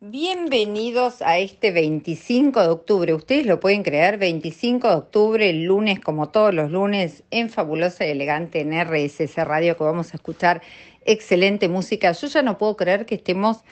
[0.00, 3.14] Bienvenidos a este 25 de octubre.
[3.14, 8.06] Ustedes lo pueden creer, 25 de octubre, el lunes, como todos los lunes, en Fabulosa
[8.06, 10.62] y Elegante en RSS Radio, que vamos a escuchar
[11.04, 12.12] excelente música.
[12.12, 13.64] Yo ya no puedo creer que estemos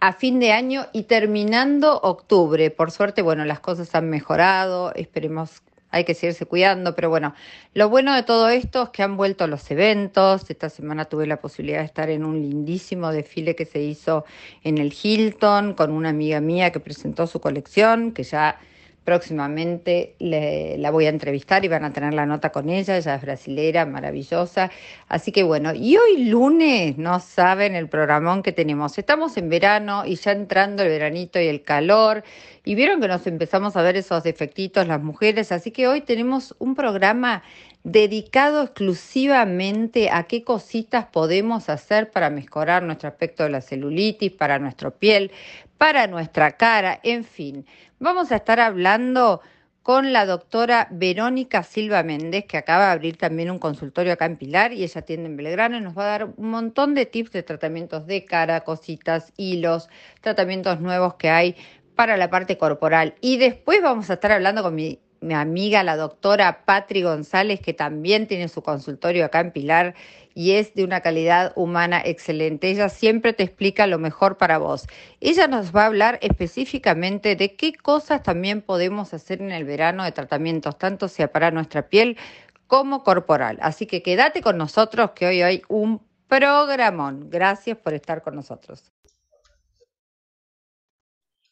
[0.00, 2.70] a fin de año y terminando octubre.
[2.70, 5.60] Por suerte, bueno, las cosas han mejorado, esperemos
[5.94, 7.34] hay que seguirse cuidando, pero bueno,
[7.72, 10.50] lo bueno de todo esto es que han vuelto los eventos.
[10.50, 14.24] Esta semana tuve la posibilidad de estar en un lindísimo desfile que se hizo
[14.64, 18.58] en el Hilton con una amiga mía que presentó su colección, que ya
[19.04, 23.22] próximamente la voy a entrevistar y van a tener la nota con ella, ella es
[23.22, 24.70] brasilera, maravillosa.
[25.08, 28.96] Así que bueno, y hoy lunes, no saben el programón que tenemos.
[28.98, 32.24] Estamos en verano y ya entrando el veranito y el calor,
[32.64, 36.54] y vieron que nos empezamos a ver esos defectitos las mujeres, así que hoy tenemos
[36.58, 37.42] un programa
[37.82, 44.58] dedicado exclusivamente a qué cositas podemos hacer para mejorar nuestro aspecto de la celulitis, para
[44.58, 45.30] nuestra piel,
[45.76, 47.66] para nuestra cara, en fin.
[48.04, 49.40] Vamos a estar hablando
[49.82, 54.36] con la doctora Verónica Silva Méndez, que acaba de abrir también un consultorio acá en
[54.36, 57.32] Pilar y ella atiende en Belgrano y nos va a dar un montón de tips
[57.32, 59.88] de tratamientos de cara, cositas, hilos,
[60.20, 61.56] tratamientos nuevos que hay
[61.94, 63.14] para la parte corporal.
[63.22, 67.72] Y después vamos a estar hablando con mi mi amiga, la doctora Patri González, que
[67.72, 69.94] también tiene su consultorio acá en Pilar
[70.34, 72.68] y es de una calidad humana excelente.
[72.68, 74.86] Ella siempre te explica lo mejor para vos.
[75.20, 80.04] Ella nos va a hablar específicamente de qué cosas también podemos hacer en el verano
[80.04, 82.18] de tratamientos, tanto sea para nuestra piel
[82.66, 83.58] como corporal.
[83.62, 87.30] Así que quédate con nosotros que hoy hay un programón.
[87.30, 88.92] Gracias por estar con nosotros.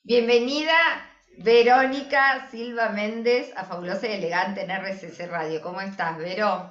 [0.04, 1.11] Bienvenida
[1.42, 5.60] Verónica Silva Méndez, a Fabulosa y Elegante en RCC Radio.
[5.60, 6.70] ¿Cómo estás, Vero?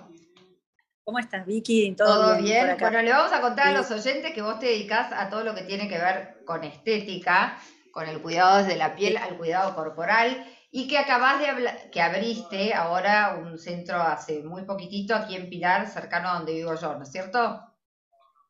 [1.04, 1.94] ¿Cómo estás, Vicky?
[1.96, 2.78] ¿Todo, bien?
[2.80, 5.54] Bueno, le vamos a contar a los oyentes que vos te dedicás a todo lo
[5.54, 7.58] que tiene que ver con estética,
[7.92, 12.02] con el cuidado desde la piel al cuidado corporal y que acabás de hablar, que
[12.02, 16.96] abriste ahora un centro hace muy poquitito aquí en Pilar, cercano a donde vivo yo,
[16.96, 17.62] ¿no es cierto?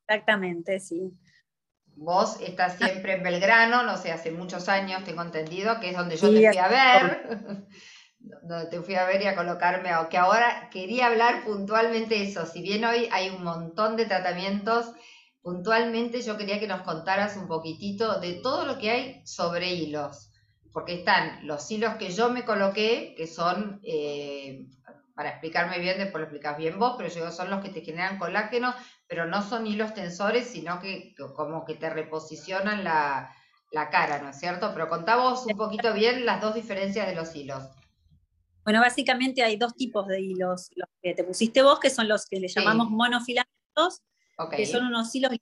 [0.07, 1.11] Exactamente, sí.
[1.95, 6.17] Vos estás siempre en Belgrano, no sé, hace muchos años tengo entendido, que es donde
[6.17, 7.67] yo te fui a ver,
[8.43, 12.61] donde te fui a ver y a colocarme, que ahora quería hablar puntualmente eso, si
[12.61, 14.91] bien hoy hay un montón de tratamientos,
[15.41, 20.31] puntualmente yo quería que nos contaras un poquitito de todo lo que hay sobre hilos,
[20.71, 24.65] porque están los hilos que yo me coloqué, que son eh,
[25.15, 28.17] para explicarme bien, después lo explicas bien vos, pero yo son los que te generan
[28.17, 28.73] colágeno,
[29.11, 33.29] pero no son hilos tensores, sino que como que te reposicionan la,
[33.91, 34.71] cara, ¿no es cierto?
[34.71, 37.61] Pero contá vos un poquito bien las dos diferencias de los hilos.
[38.63, 40.69] Bueno, básicamente hay dos tipos de hilos.
[40.75, 44.01] Los que te pusiste vos, que son los que le llamamos monofilamentos,
[44.55, 45.33] que son unos hilos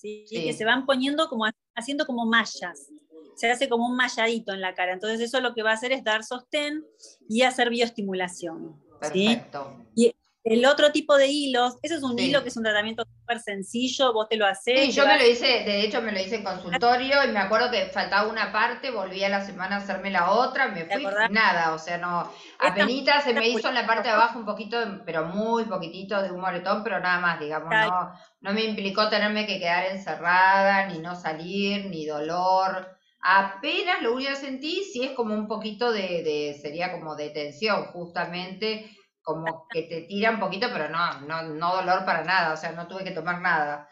[0.00, 1.44] que se van poniendo como
[1.74, 2.88] haciendo como mallas
[3.36, 4.92] se hace como un malladito en la cara.
[4.92, 6.84] Entonces eso lo que va a hacer es dar sostén
[7.28, 8.80] y hacer bioestimulación.
[9.00, 9.84] Perfecto.
[9.96, 10.14] Y
[10.44, 14.12] el otro tipo de hilos, ese es un hilo que es un tratamiento súper sencillo,
[14.12, 14.78] vos te lo haces.
[14.78, 17.70] Sí, yo me lo hice, de hecho me lo hice en consultorio y me acuerdo
[17.70, 21.72] que faltaba una parte, volví a la semana a hacerme la otra, me fui nada,
[21.72, 25.24] o sea, no, apenas se me hizo en la parte de abajo un poquito, pero
[25.24, 28.12] muy poquitito de un moretón, pero nada más, digamos, no,
[28.42, 32.94] no me implicó tenerme que quedar encerrada, ni no salir, ni dolor.
[33.26, 37.86] Apenas lo único que sentí, sí es como un poquito de, sería como de tensión,
[37.86, 38.90] justamente,
[39.24, 42.86] como que te tira un poquito, pero no, no, dolor para nada, o sea, no
[42.86, 43.88] tuve que tomar nada.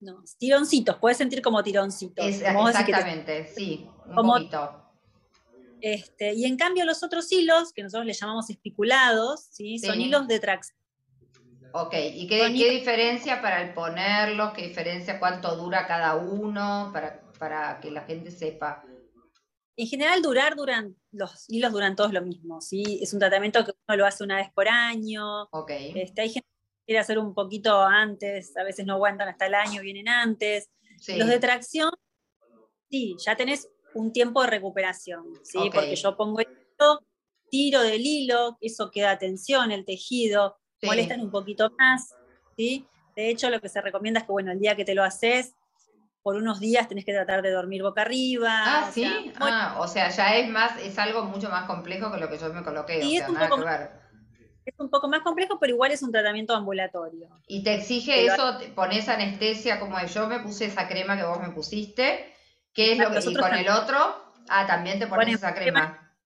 [0.00, 2.24] No, tironcitos, puedes sentir como tironcitos.
[2.26, 4.80] exactamente, sí, un poquito.
[5.80, 9.78] Este, y en cambio los otros hilos, que nosotros le llamamos espiculados, ¿sí?
[9.78, 10.78] son hilos de tracción.
[11.72, 14.52] Ok, ¿y qué, qué diferencia para el ponerlos?
[14.52, 15.18] ¿Qué diferencia?
[15.18, 16.90] ¿Cuánto dura cada uno?
[16.92, 18.84] Para para que la gente sepa?
[19.76, 23.00] En general, durar, duran, los hilos duran todos lo mismo, ¿sí?
[23.02, 25.44] Es un tratamiento que uno lo hace una vez por año.
[25.50, 25.70] Ok.
[25.70, 29.54] Este, hay gente que quiere hacer un poquito antes, a veces no aguantan hasta el
[29.54, 30.70] año, vienen antes.
[31.08, 31.90] Los de tracción,
[32.88, 35.58] sí, ya tenés un tiempo de recuperación, ¿sí?
[35.72, 37.04] Porque yo pongo esto,
[37.50, 42.14] tiro del hilo, eso queda tensión, el tejido, molestan un poquito más,
[42.56, 42.86] ¿sí?
[43.16, 45.54] De hecho, lo que se recomienda es que, bueno, el día que te lo haces,
[46.24, 48.50] por unos días tenés que tratar de dormir boca arriba.
[48.50, 49.30] Ah, sí.
[49.38, 52.50] ah, o sea, ya es más, es algo mucho más complejo que lo que yo
[52.52, 52.98] me coloqué.
[52.98, 53.90] o sea, nada que ver.
[54.64, 57.28] Es un poco más complejo, pero igual es un tratamiento ambulatorio.
[57.46, 58.58] ¿Y te exige eso?
[58.74, 62.34] ¿Pones anestesia como yo me puse esa crema que vos me pusiste?
[62.72, 64.32] ¿Qué es lo que y con el otro?
[64.48, 66.16] Ah, también te pones esa crema.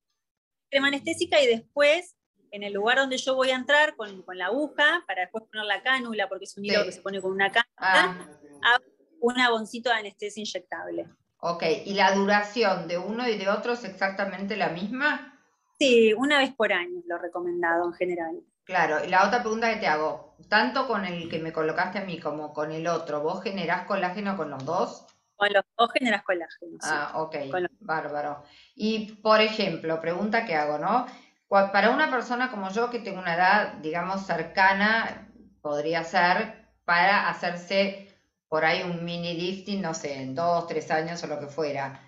[0.71, 0.87] crema.
[0.87, 2.15] anestésica y después
[2.53, 5.83] en el lugar donde yo voy a entrar con, la aguja, para después poner la
[5.83, 8.17] cánula, porque es un hilo que se pone con una cánula,
[8.63, 8.78] ah
[9.21, 11.07] un aboncito de anestesia inyectable.
[11.41, 15.39] Ok, ¿y la duración de uno y de otro es exactamente la misma?
[15.79, 18.41] Sí, una vez por año lo recomendado en general.
[18.65, 22.05] Claro, y la otra pregunta que te hago, tanto con el que me colocaste a
[22.05, 25.07] mí como con el otro, ¿vos generás colágeno con los dos?
[25.37, 26.77] Con los dos generas colágeno.
[26.83, 27.37] Ah, ok,
[27.81, 28.43] bárbaro.
[28.75, 31.07] Y por ejemplo, pregunta que hago, ¿no?
[31.49, 35.31] Para una persona como yo que tengo una edad, digamos, cercana,
[35.63, 38.08] podría ser para hacerse
[38.49, 42.01] por ahí un mini lifting, no sé, en dos, tres años o lo que fuera.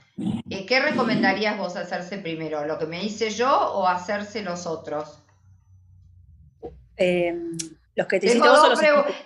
[0.50, 2.64] Eh, ¿Qué recomendarías vos hacerse primero?
[2.66, 5.22] ¿Lo que me hice yo o hacerse los otros?
[6.96, 7.56] Em,
[7.94, 8.81] los que te tengo, dos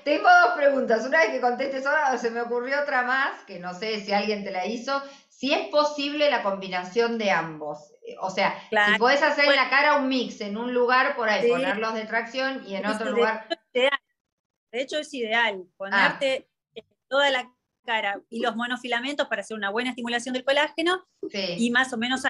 [0.04, 1.06] tengo dos preguntas.
[1.06, 4.44] Una vez que contestes ahora, se me ocurrió otra más, que no sé si alguien
[4.44, 5.02] te la hizo.
[5.28, 7.92] Si es posible la combinación de ambos.
[8.20, 11.48] O sea, si podés hacer en la cara un mix en un lugar, por ahí
[11.48, 13.48] ponerlos de tracción y en otro lugar.
[13.72, 13.90] De
[14.80, 16.53] hecho, es ideal ponerte ah.
[17.08, 17.50] Toda la
[17.84, 22.22] cara y los monofilamentos para hacer una buena estimulación del colágeno y más o menos,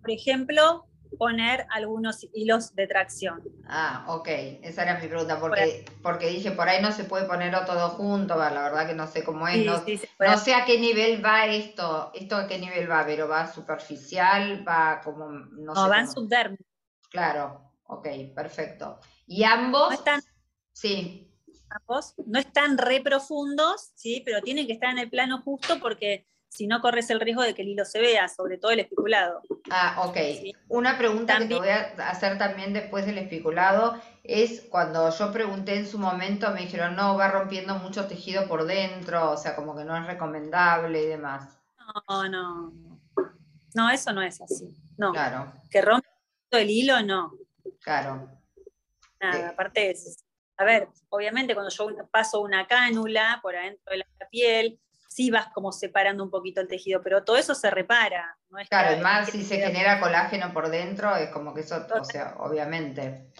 [0.00, 0.86] por ejemplo,
[1.18, 3.42] poner algunos hilos de tracción.
[3.68, 4.28] Ah, ok,
[4.62, 8.36] esa era mi pregunta, porque, porque dije, por ahí no se puede poner todo junto,
[8.36, 12.36] la verdad que no sé cómo es, no, sé a qué nivel va esto, esto
[12.36, 16.64] a qué nivel va, pero va superficial, va como, no, no va en subdérmico.
[17.10, 18.98] Claro, ok, perfecto.
[19.26, 19.90] Y ambos...
[19.90, 20.22] No están,
[20.72, 21.31] sí.
[22.26, 26.66] No están re profundos, sí, pero tienen que estar en el plano justo porque si
[26.66, 29.40] no corres el riesgo de que el hilo se vea, sobre todo el especulado.
[29.70, 30.16] Ah, ok.
[30.68, 35.76] Una pregunta que te voy a hacer también después del especulado es cuando yo pregunté
[35.76, 39.74] en su momento, me dijeron, no, va rompiendo mucho tejido por dentro, o sea, como
[39.74, 41.58] que no es recomendable y demás.
[42.08, 42.72] No, no.
[43.74, 44.68] No, eso no es así.
[44.98, 45.12] No.
[45.12, 45.52] Claro.
[45.70, 46.06] Que rompe
[46.50, 47.32] el hilo, no.
[47.80, 48.28] Claro.
[49.20, 50.22] Nada, aparte es,
[50.62, 55.48] a ver, obviamente cuando yo paso una cánula por adentro de la piel, sí vas
[55.52, 58.38] como separando un poquito el tejido, pero todo eso se repara.
[58.48, 62.04] No es claro, más si se genera colágeno por dentro, es como que eso, o
[62.04, 63.32] sea, obviamente.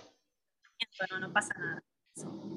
[1.11, 1.83] No, no pasa nada.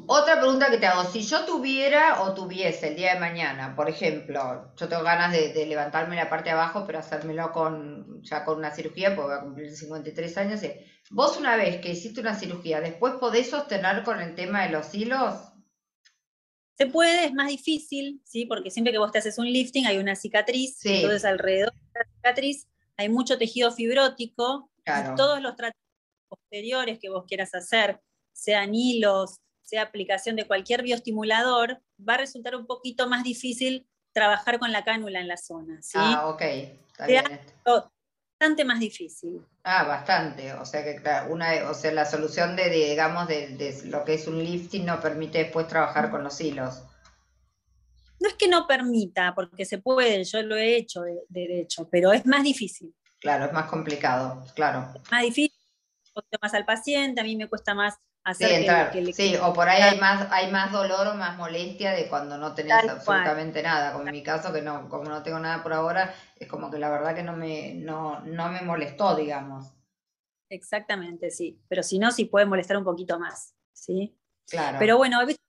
[0.08, 3.90] Otra pregunta que te hago, si yo tuviera o tuviese el día de mañana, por
[3.90, 8.58] ejemplo, yo tengo ganas de, levantarme la parte de abajo, pero hacérmelo con ya con
[8.58, 10.74] una cirugía, porque voy a cumplir 53 años, y
[11.10, 14.94] vos una vez que hiciste una cirugía, ¿después podés sostener con el tema de los
[14.94, 15.36] hilos?
[16.78, 18.46] Se puede, es más difícil, ¿sí?
[18.46, 22.06] Porque siempre que vos te haces un lifting hay una cicatriz, entonces alrededor de la
[22.16, 22.68] cicatriz
[22.98, 24.70] hay mucho tejido fibrótico
[25.16, 25.82] todos los tratamientos
[26.28, 28.02] posteriores que vos quieras hacer,
[28.34, 34.60] sean hilos, sea aplicación de cualquier bioestimulador, va a resultar un poquito más difícil trabajar
[34.60, 35.82] con la cánula en la zona.
[35.82, 35.98] ¿sí?
[36.00, 36.42] Ah, ok.
[36.42, 37.26] Está bien
[38.46, 39.42] bastante más difícil.
[39.64, 40.54] Ah, bastante.
[40.54, 44.44] O sea que una, o sea, la solución de, digamos, de, lo que es un
[44.44, 46.84] lifting no permite después trabajar con los hilos.
[48.20, 52.14] No es que no permita, porque se puede, yo lo he hecho de, hecho, pero
[52.14, 52.94] es más difícil.
[53.20, 54.92] Claro, es más complicado, claro.
[54.96, 55.60] Es más difícil,
[56.42, 57.96] más al paciente, a mí me cuesta más
[58.34, 62.38] sí, sí, o por ahí hay más, hay más dolor o más molestia de cuando
[62.38, 63.94] no tenés absolutamente nada.
[63.94, 66.80] Como en mi caso, que no, como no tengo nada por ahora, es como que
[66.80, 69.74] la verdad que no me, no, no me molestó, digamos.
[70.50, 71.60] Exactamente, sí.
[71.68, 74.18] Pero si no, sí puede molestar un poquito más, ¿sí?
[74.48, 74.78] Claro.
[74.80, 75.40] Pero bueno, a veces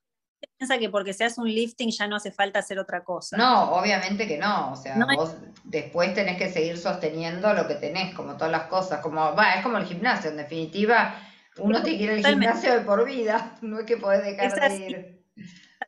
[0.58, 3.36] piensa que porque se hace un lifting ya no hace falta hacer otra cosa.
[3.36, 4.72] No, obviamente que no.
[4.72, 5.34] O sea, vos
[5.64, 9.00] después tenés que seguir sosteniendo lo que tenés, como todas las cosas.
[9.00, 11.14] Como, va, es como el gimnasio, en definitiva
[11.58, 15.24] uno te quiere el gimnasio de por vida, no es que podés dejar de ir.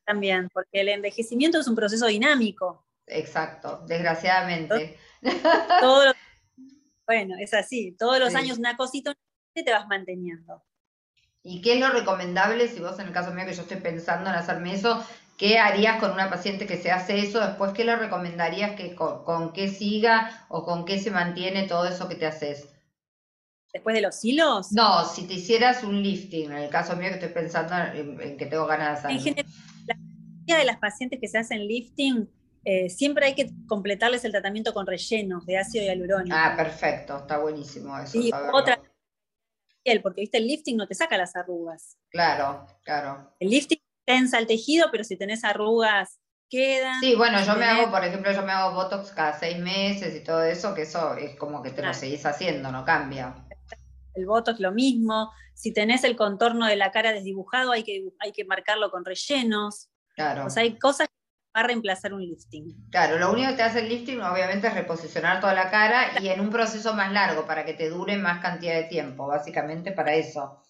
[0.05, 2.87] También, porque el envejecimiento es un proceso dinámico.
[3.07, 4.99] Exacto, desgraciadamente.
[7.07, 9.15] bueno, es así, todos los años una cosita
[9.55, 10.63] te vas manteniendo.
[11.43, 14.29] ¿Y qué es lo recomendable si vos en el caso mío que yo estoy pensando
[14.29, 15.05] en hacerme eso,
[15.37, 17.41] qué harías con una paciente que se hace eso?
[17.41, 22.09] Después, ¿qué le recomendarías que con qué siga o con qué se mantiene todo eso
[22.09, 22.69] que te haces?
[23.73, 24.73] Después de los hilos?
[24.73, 28.47] No, si te hicieras un lifting, en el caso mío que estoy pensando en, que
[28.47, 29.11] tengo ganas de hacer.
[29.11, 29.53] En general,
[29.87, 32.29] la mayoría de las pacientes que se hacen lifting,
[32.65, 36.37] eh, siempre hay que completarles el tratamiento con rellenos de ácido hialurónico.
[36.39, 38.19] Ah, perfecto, está buenísimo eso.
[38.19, 38.81] Y otra
[40.03, 41.97] porque viste el lifting no te saca las arrugas.
[42.11, 43.35] Claro, claro.
[43.41, 46.19] El lifting tensa el tejido, pero si tenés arrugas
[46.51, 47.01] quedan.
[47.01, 50.25] Sí, bueno, yo me hago, por ejemplo, yo me hago Botox cada seis meses y
[50.25, 53.35] todo eso, que eso es como que te lo seguís haciendo, no cambia
[54.19, 55.31] el Botox lo mismo.
[55.55, 59.89] Si tenés el contorno de la cara desdibujado, hay que, hay que marcarlo con rellenos.
[60.15, 60.47] Claro.
[60.47, 61.15] O sea, hay cosas que
[61.55, 62.91] van a reemplazar un lifting.
[62.91, 66.29] Claro, lo único que te hace el lifting obviamente es reposicionar toda la cara y
[66.29, 70.15] en un proceso más largo para que te dure más cantidad de tiempo, básicamente para
[70.15, 70.63] eso.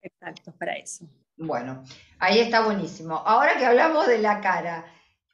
[0.00, 1.08] Exacto, para eso.
[1.36, 1.84] Bueno,
[2.18, 3.16] ahí está buenísimo.
[3.16, 4.84] Ahora que hablamos de la cara,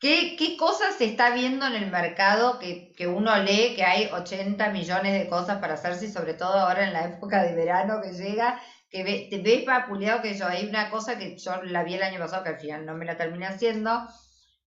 [0.05, 4.11] ¿Qué, ¿Qué, cosas se está viendo en el mercado que, que, uno lee que hay
[4.13, 8.13] 80 millones de cosas para hacerse, sobre todo ahora en la época de verano que
[8.13, 11.95] llega, que ve, te ves vapuleado que yo, hay una cosa que yo la vi
[11.95, 14.07] el año pasado que al final no me la terminé haciendo,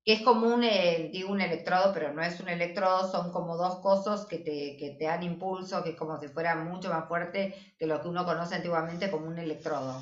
[0.04, 3.58] que es como un, eh, digo un electrodo, pero no es un electrodo, son como
[3.58, 7.08] dos cosas que te, que te dan impulso, que es como si fuera mucho más
[7.08, 10.02] fuerte que lo que uno conoce antiguamente como un electrodo.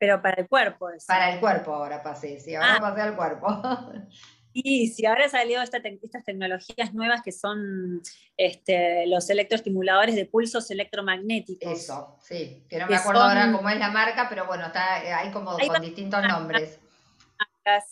[0.00, 0.88] Pero para el cuerpo.
[1.06, 2.80] Para el cuerpo ahora pasé, sí, ahora ah.
[2.80, 3.46] pasé al cuerpo.
[4.52, 8.02] Y si ahora salió esta estas tecnologías nuevas que son
[8.36, 11.70] este, los electroestimuladores de pulsos electromagnéticos.
[11.70, 15.30] Eso, sí, que no me acuerdo ahora cómo es la marca, pero bueno, está, hay
[15.30, 16.80] como con distintos nombres.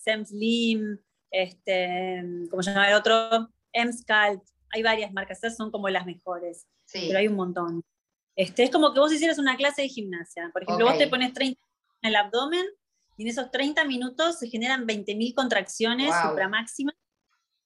[0.03, 0.99] SemSlim,
[1.31, 3.51] este, ¿cómo se llama el otro?
[3.73, 7.05] Emscalp, hay varias marcas, esas son como las mejores, sí.
[7.07, 7.85] pero hay un montón.
[8.35, 10.51] Este, es como que vos hicieras una clase de gimnasia.
[10.53, 11.61] Por ejemplo, vos te pones 30
[12.03, 12.67] en el abdomen
[13.17, 16.95] y en esos 30 minutos se generan 20.000 contracciones supramáximas.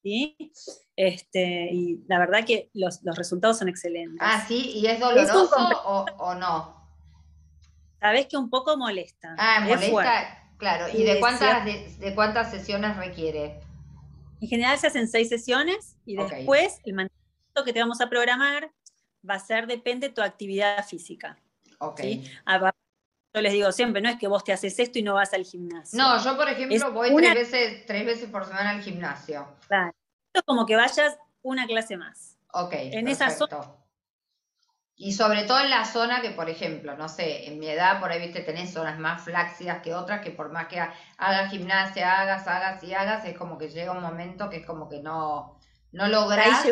[0.03, 0.37] ¿sí?
[0.97, 4.19] Este, y la verdad que los, resultados son excelentes.
[4.21, 5.49] Ah, sí, ¿y es doloroso
[6.19, 6.83] o, no?
[8.01, 9.35] Sabes que un poco molesta.
[9.39, 10.87] Ah, molesta, claro.
[10.93, 13.61] ¿Y de cuántas, de, cuántas sesiones requiere?
[14.41, 18.73] En general se hacen seis sesiones y después el mantenimiento que te vamos a programar
[19.29, 21.39] va a ser, depende de tu actividad física.
[21.79, 22.01] Ok.
[22.01, 22.25] ¿sí?
[23.35, 25.45] Yo les digo siempre, no es que vos te haces esto y no vas al
[25.45, 25.99] gimnasio.
[25.99, 29.49] No, yo por ejemplo voy tres, veces, tres veces por semana al gimnasio.
[29.69, 29.93] Claro.
[30.35, 32.37] Es como que vayas una clase más.
[32.53, 32.73] Ok.
[32.75, 33.61] En esa zona.
[34.95, 38.13] Y sobre todo en la zona que, por ejemplo, no sé, en mi edad por
[38.13, 42.47] ahí, viste, tenés zonas más flácidas que otras, que por más que hagas gimnasia, hagas,
[42.47, 45.59] hagas y hagas, es como que llega un momento que es como que no,
[45.93, 46.65] no lográs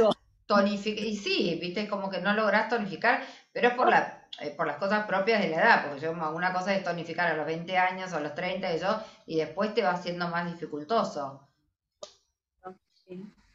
[0.46, 1.04] tonificar.
[1.04, 4.19] Y sí, viste, es como que no lográs tonificar, pero es por la
[4.56, 7.46] por las cosas propias de la edad, porque yo, una cosa es tonificar a los
[7.46, 11.46] 20 años o a los 30 y yo, y después te va haciendo más dificultoso.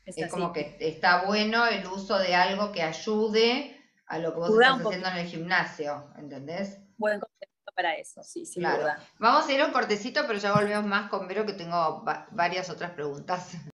[0.06, 4.50] es, como que está bueno el uso de algo que ayude a lo que vos
[4.52, 6.78] estás haciendo en el gimnasio, ¿entendés?
[6.98, 8.88] Buen concepto para eso, sí, sin claro.
[9.18, 12.70] Vamos a ir a un cortecito, pero ya volvemos más con Vero, que tengo varias
[12.70, 13.54] otras preguntas.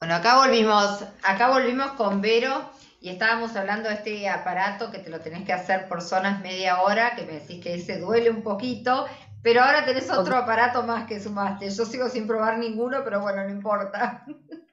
[0.00, 2.68] Bueno, acá volvimos, acá volvimos con Vero
[3.04, 6.80] y estábamos hablando de este aparato que te lo tenés que hacer por zonas media
[6.80, 9.04] hora, que me decís que ese duele un poquito,
[9.42, 11.68] pero ahora tenés otro aparato más que sumaste.
[11.68, 14.24] Yo sigo sin probar ninguno, pero bueno, no importa.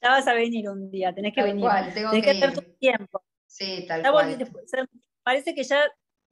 [0.00, 1.68] Ya vas a venir un día, tenés que venir.
[1.92, 3.20] tengo tenés que, hacer tu tiempo.
[3.46, 4.38] Sí, tal cual.
[5.24, 5.82] Parece que ya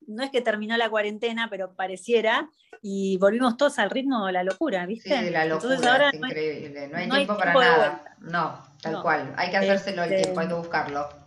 [0.06, 2.48] no es que terminó la cuarentena, pero pareciera,
[2.80, 5.16] y volvimos todos al ritmo de la locura, ¿viste?
[5.16, 8.16] Sí, de la locura, Entonces ahora es increíble, no hay, tiempo para nada.
[8.20, 11.25] No, tal cual, hay que hacérselo el tiempo, hay que buscarlo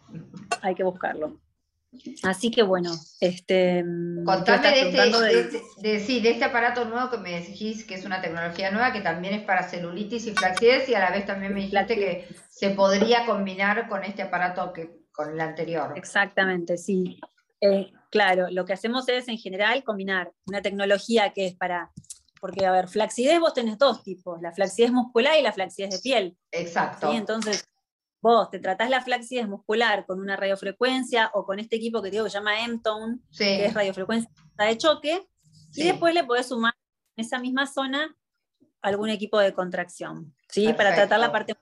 [0.61, 1.39] hay que buscarlo.
[2.21, 3.83] Así que bueno, este.
[4.23, 8.21] Contame de este, de, sí, de este aparato nuevo que me decís que es una
[8.21, 11.61] tecnología nueva que también es para celulitis y flacidez y a la vez también me
[11.61, 15.93] dijiste que se podría combinar con este aparato que con el anterior.
[15.95, 17.19] Exactamente, sí.
[17.59, 21.91] Eh, claro, lo que hacemos es en general combinar una tecnología que es para
[22.39, 25.99] porque, a ver, flacidez vos tenés dos tipos, la flacidez muscular y la flacidez de
[25.99, 26.37] piel.
[26.51, 27.11] Exacto.
[27.11, 27.17] ¿sí?
[27.17, 27.65] Entonces,
[28.21, 32.25] vos te tratás la flacidez muscular con una radiofrecuencia o con este equipo que digo
[32.25, 35.27] que se llama M-Tone, que es radiofrecuencia de choque,
[35.73, 36.73] y después le podés sumar
[37.15, 38.15] en esa misma zona
[38.81, 40.73] algún equipo de contracción, ¿sí?
[40.73, 41.55] Para tratar la parte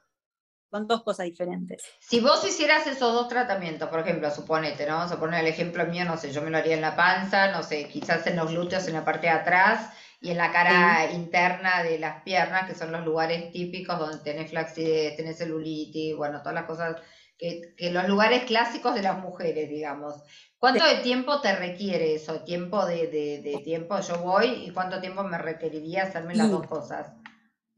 [0.69, 1.83] con dos cosas diferentes.
[1.99, 4.97] Si vos hicieras esos dos tratamientos, por ejemplo, suponete, ¿no?
[4.97, 7.51] Vamos a poner el ejemplo mío, no sé, yo me lo haría en la panza,
[7.51, 11.11] no sé, quizás en los glúteos en la parte de atrás, y en la cara
[11.11, 16.39] interna de las piernas, que son los lugares típicos donde tenés flacidez, tenés celulitis, bueno,
[16.39, 16.95] todas las cosas,
[17.37, 20.15] que, que los lugares clásicos de las mujeres, digamos.
[20.57, 22.41] ¿Cuánto de tiempo te requiere eso?
[22.41, 27.13] ¿Tiempo de, de, tiempo yo voy y cuánto tiempo me requeriría hacerme las dos cosas?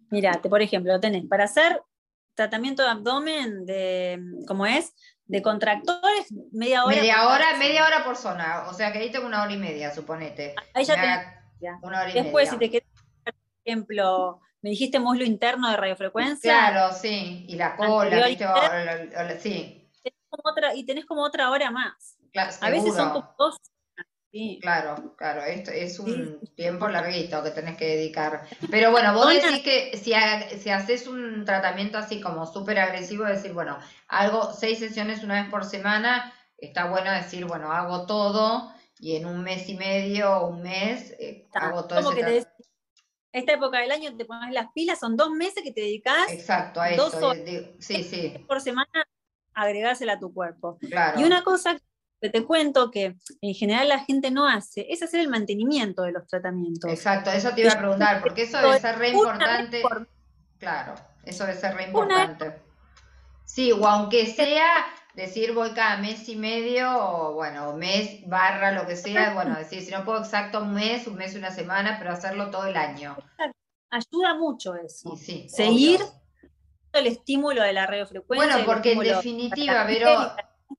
[0.10, 1.82] Mira, por ejemplo, tenés para hacer
[2.36, 4.18] tratamiento de abdomen, de,
[4.48, 4.94] ¿cómo es?
[5.26, 6.96] De contractores, media hora.
[6.96, 9.94] Media hora, media hora por zona, o sea que ahí tengo una hora y media,
[9.94, 10.56] suponete.
[10.74, 11.39] Ahí ya
[12.14, 12.88] Después, si te quedas,
[13.24, 13.34] por
[13.66, 16.52] ejemplo, me dijiste muslo interno de radiofrecuencia.
[16.52, 18.28] Claro, sí, y la cola,
[19.40, 19.90] sí.
[20.76, 22.18] y tenés como otra hora más.
[22.62, 23.58] a veces son como dos.
[24.32, 24.60] Sí.
[24.62, 28.44] Claro, claro, esto es un tiempo larguito que tenés que dedicar.
[28.70, 30.14] Pero bueno, vos decís que si,
[30.60, 35.50] si haces un tratamiento así como súper agresivo, decir, bueno, algo, seis sesiones una vez
[35.50, 40.48] por semana, está bueno decir, bueno, hago todo y en un mes y medio o
[40.50, 42.46] un mes eh, hago todo como que
[43.32, 46.82] esta época del año te pones las pilas, son dos meses que te dedicas Exacto,
[46.82, 47.44] a dos horas
[47.80, 48.34] sí, sí.
[48.48, 49.08] por semana
[49.54, 50.80] agregársela a tu cuerpo.
[51.18, 51.78] Y una cosa
[52.22, 56.12] que te cuento que en general la gente no hace es hacer el mantenimiento de
[56.12, 56.92] los tratamientos.
[56.92, 59.82] Exacto, eso te iba a preguntar, porque eso debe ser re importante.
[60.58, 60.96] Claro.
[61.24, 62.62] Eso debe ser re importante.
[63.46, 68.86] Sí, o aunque sea decir voy cada mes y medio, o bueno, mes barra lo
[68.88, 72.12] que sea, bueno, decir si no puedo exacto un mes, un mes una semana, pero
[72.12, 73.18] hacerlo todo el año.
[73.90, 75.16] Ayuda mucho eso.
[75.16, 76.02] Sí, Seguir
[76.94, 78.48] el estímulo de la radiofrecuencia.
[78.48, 80.32] Bueno, porque en definitiva, Vero,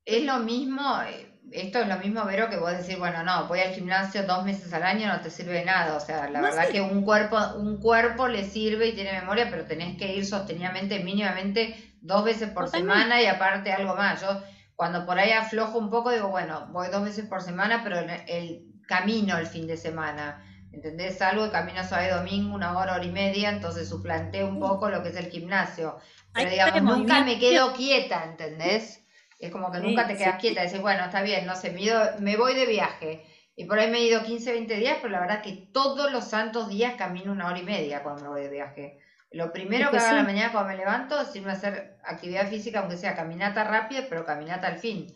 [0.04, 3.60] es lo mismo, eh, esto es lo mismo, Vero, que vos decir, bueno, no, voy
[3.60, 5.96] al gimnasio dos meses al año, no te sirve de nada.
[5.96, 9.64] O sea, la verdad que un cuerpo, un cuerpo le sirve y tiene memoria, pero
[9.64, 14.20] tenés que ir sostenidamente, mínimamente, dos veces por semana y aparte algo más.
[14.20, 14.42] Yo
[14.76, 18.66] cuando por ahí aflojo un poco, digo, bueno, voy dos veces por semana, pero el,
[18.86, 20.44] camino el fin de semana.
[20.72, 21.18] ¿Entendés?
[21.18, 25.02] Salgo de camino sábado domingo, una hora, hora y media, entonces suplanté un poco lo
[25.02, 25.98] que es el gimnasio.
[26.32, 28.99] Pero digamos, nunca me quedo quieta, ¿entendés?
[29.40, 31.80] Es como que nunca te quedas quieta, decís, bueno, está bien, no sé, me,
[32.20, 33.24] me voy de viaje.
[33.56, 36.24] Y por ahí me he ido 15, 20 días, pero la verdad que todos los
[36.24, 38.98] santos días camino una hora y media cuando me voy de viaje.
[39.30, 42.48] Lo primero que, hago a la mañana cuando me levanto es irme a hacer actividad
[42.48, 45.06] física, aunque sea caminata rápida, pero caminata al fin.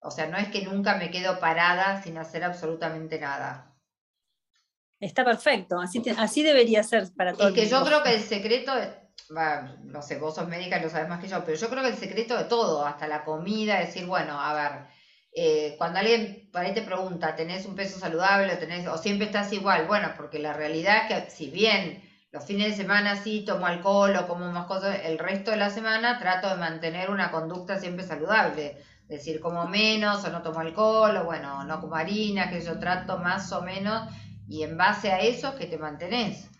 [0.00, 3.74] O sea, no es que nunca me quedo parada sin hacer absolutamente nada.
[5.00, 7.50] Está perfecto, así, así debería ser para todos.
[7.50, 8.72] Es que yo creo que el secreto,
[9.30, 11.90] no sé, vos sos médica y lo sabes más que yo, pero yo creo que
[11.90, 14.86] el secreto de todo, hasta la comida, decir, bueno, a ver,
[15.32, 19.26] eh, cuando alguien por ahí te pregunta, ¿tenés un peso saludable o, tenés, o siempre
[19.26, 19.86] estás igual?
[19.86, 24.16] Bueno, porque la realidad es que si bien los fines de semana sí tomo alcohol
[24.16, 28.04] o como más cosas, el resto de la semana trato de mantener una conducta siempre
[28.04, 28.78] saludable.
[29.08, 32.78] Es decir, como menos o no tomo alcohol o bueno, no como harina, que yo
[32.78, 34.08] trato más o menos
[34.48, 36.50] y en base a eso es que te mantenés.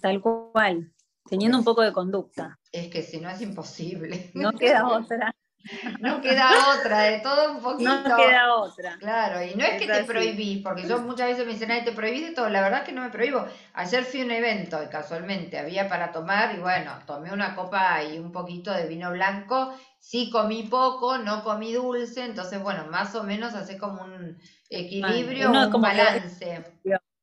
[0.00, 0.92] Tal cual,
[1.28, 2.58] teniendo un poco de conducta.
[2.72, 4.30] Es que si no es imposible.
[4.34, 5.34] No queda otra.
[6.00, 7.90] No queda otra, de todo un poquito.
[7.90, 8.96] No queda otra.
[8.98, 11.92] Claro, y no es, que te prohibís, porque yo muchas veces me dicen, ay, te
[11.92, 12.48] prohibís de todo.
[12.48, 13.44] La verdad es que no me prohíbo.
[13.74, 18.02] Ayer fui a un evento y casualmente había para tomar y bueno, tomé una copa
[18.02, 19.74] y un poquito de vino blanco.
[19.98, 24.38] Sí comí poco, no comí dulce, entonces bueno, más o menos hace como un
[24.70, 26.64] equilibrio, un balance.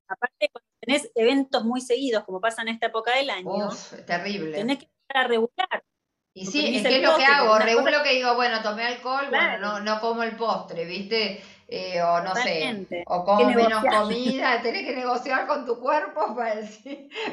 [0.08, 3.68] aparte, cuando tenés eventos muy seguidos, como pasa en esta época del año,
[4.06, 4.56] terrible.
[4.56, 5.84] tenés que estar a regular
[6.36, 9.58] y sí, es que es lo que hago, regulo que digo, bueno, tomé alcohol, bueno,
[9.58, 11.42] no, no como el postre, ¿viste?
[11.66, 16.60] Eh, o no sé, o como menos comida, tenés que negociar con tu cuerpo para,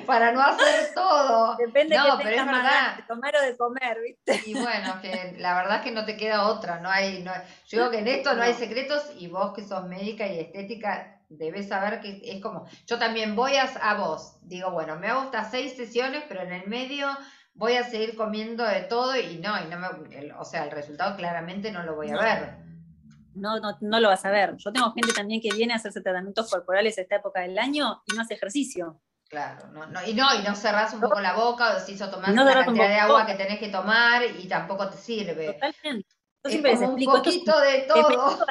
[0.05, 1.57] para no hacer todo.
[1.57, 2.95] Depende no, que pero es verdad.
[2.95, 4.41] de tomar o de comer, ¿viste?
[4.49, 7.33] Y bueno, que la verdad es que no te queda otra, no hay, no,
[7.67, 11.12] yo digo que en esto no, hay secretos y vos que sos médica y estética
[11.37, 15.23] debes saber que es como, yo también voy a, a vos, digo, bueno, me hago
[15.23, 17.07] estas seis sesiones, pero en el medio
[17.53, 21.15] voy a seguir comiendo de todo y no, y no me, o sea, el resultado
[21.15, 22.63] claramente no lo voy a ver.
[23.35, 24.55] No, no, no lo vas a ver.
[24.57, 28.03] Yo tengo gente también que viene a hacerse tratamientos corporales a esta época del año
[28.05, 29.01] y no hace ejercicio.
[29.27, 32.09] Claro, no, no, y no, y no cerrás un poco la boca o decís o
[32.09, 35.53] tomás la cantidad de agua que tenés que tomar y tampoco te sirve.
[35.53, 36.07] Totalmente.
[36.43, 37.13] Yo siempre les explico.
[37.13, 38.45] Un poquito de todo.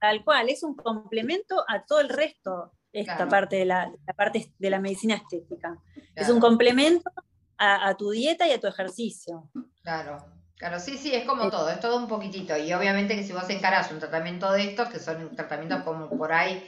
[0.00, 4.70] Tal cual, es un complemento a todo el resto, esta parte de la, parte de
[4.70, 5.76] la medicina estética.
[6.14, 7.10] Es un complemento
[7.58, 9.50] a, tu dieta y a tu ejercicio.
[9.82, 10.24] Claro,
[10.56, 12.56] claro, sí, sí, es como todo, es todo un poquitito.
[12.56, 16.32] Y obviamente que si vos encarás un tratamiento de estos, que son tratamientos como por
[16.32, 16.64] ahí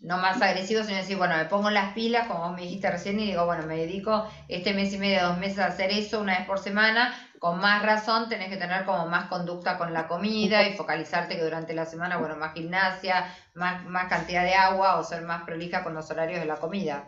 [0.00, 3.18] no más agresivos, sino decir, bueno, me pongo las pilas, como vos me dijiste recién,
[3.20, 6.38] y digo, bueno, me dedico este mes y medio, dos meses a hacer eso una
[6.38, 10.66] vez por semana, con más razón tenés que tener como más conducta con la comida
[10.66, 15.04] y focalizarte que durante la semana, bueno, más gimnasia, más, más cantidad de agua o
[15.04, 17.06] ser más prolija con los horarios de la comida.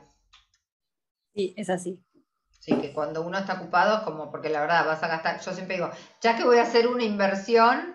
[1.34, 2.04] Sí, es así.
[2.50, 5.54] Sí, que cuando uno está ocupado es como, porque la verdad vas a gastar, yo
[5.54, 7.94] siempre digo, ya que voy a hacer una inversión,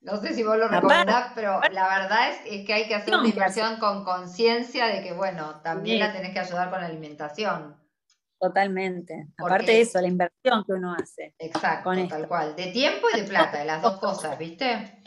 [0.00, 3.28] no sé si vos lo recomendás, pero la verdad es, que hay que hacer una
[3.28, 7.81] inversión con conciencia de que, bueno, también la tenés que ayudar con la alimentación.
[8.42, 9.28] Totalmente.
[9.38, 11.32] Aparte de eso, la inversión que uno hace.
[11.38, 12.56] Exacto, tal cual.
[12.56, 15.00] De tiempo y de plata, de las dos cosas, ¿viste?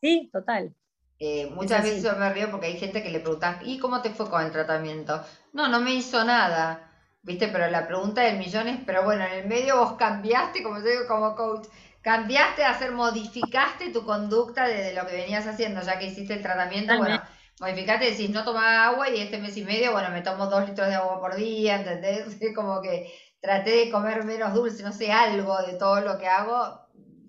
[0.00, 0.74] Sí, total.
[1.20, 4.10] Eh, muchas veces yo me río porque hay gente que le pregunta, ¿y cómo te
[4.10, 5.22] fue con el tratamiento?
[5.52, 6.88] No, no me hizo nada.
[7.22, 7.46] ¿viste?
[7.46, 10.84] Pero la pregunta del millón es, pero bueno, en el medio vos cambiaste, como yo
[10.84, 11.68] digo como coach,
[12.02, 16.42] cambiaste a hacer, modificaste tu conducta desde lo que venías haciendo, ya que hiciste el
[16.42, 17.22] tratamiento, bueno,
[17.60, 20.88] modificaste, decís, no tomaba agua y este mes y medio, bueno, me tomo dos litros
[20.88, 22.38] de agua por día, ¿entendés?
[22.54, 26.80] Como que traté de comer menos dulce, no sé, algo de todo lo que hago,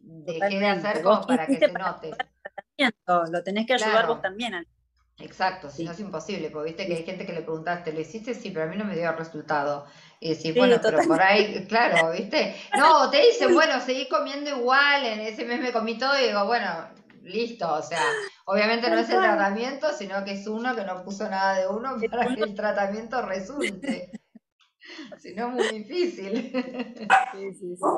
[0.03, 2.11] dejé de hacer como para que se note.
[3.31, 4.65] Lo tenés que ayudar vos también
[5.21, 8.33] Exacto, si no es imposible, porque viste que hay gente que le preguntaste, ¿lo hiciste?
[8.33, 9.85] Sí, pero a mí no me dio resultado.
[10.21, 12.55] Y decís, bueno, pero por ahí, claro, ¿viste?
[12.77, 16.45] No, te dicen, bueno, seguí comiendo igual, en ese mes me comí todo y digo,
[16.45, 16.87] bueno,
[17.29, 18.03] listo, o sea,
[18.45, 21.95] obviamente no es el tratamiento, sino que es uno que no puso nada de uno
[22.09, 24.11] para que el tratamiento resulte.
[25.19, 26.51] si no, muy difícil.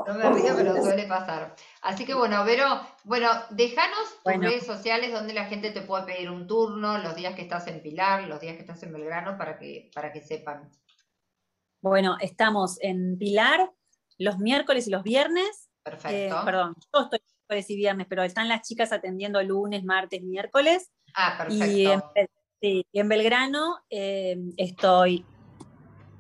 [0.08, 1.56] No me río, pero suele pasar.
[1.82, 6.30] Así que bueno, Vero, bueno, déjanos tus redes sociales donde la gente te puede pedir
[6.30, 9.58] un turno, los días que estás en Pilar, los días que estás en Belgrano, para
[9.58, 10.70] que, para que sepan.
[11.82, 13.72] Bueno, estamos en Pilar
[14.18, 15.70] los miércoles y los viernes.
[15.84, 16.36] Perfecto.
[16.40, 17.20] Eh, perdón, yo estoy
[17.52, 20.90] miércoles y viernes, pero están las chicas atendiendo lunes, martes, miércoles.
[21.16, 22.16] Ah, perfecto.
[22.62, 25.26] Y en, Belgrano eh, estoy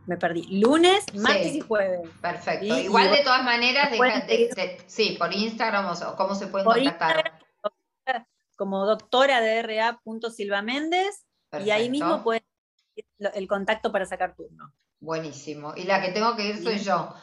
[0.08, 0.60] me perdí.
[0.60, 2.02] Lunes, martes y jueves.
[2.20, 2.66] Perfecto.
[2.66, 3.92] Igual de todas maneras,
[4.88, 7.40] sí, por Instagram o cómo se pueden contactar.
[8.58, 10.02] como doctora de RA.
[10.36, 11.26] Silva Méndez
[11.64, 12.44] y ahí mismo pueden
[13.34, 14.74] el contacto para sacar turno.
[15.02, 15.74] Buenísimo.
[15.76, 17.14] Y la que tengo que ir soy yo.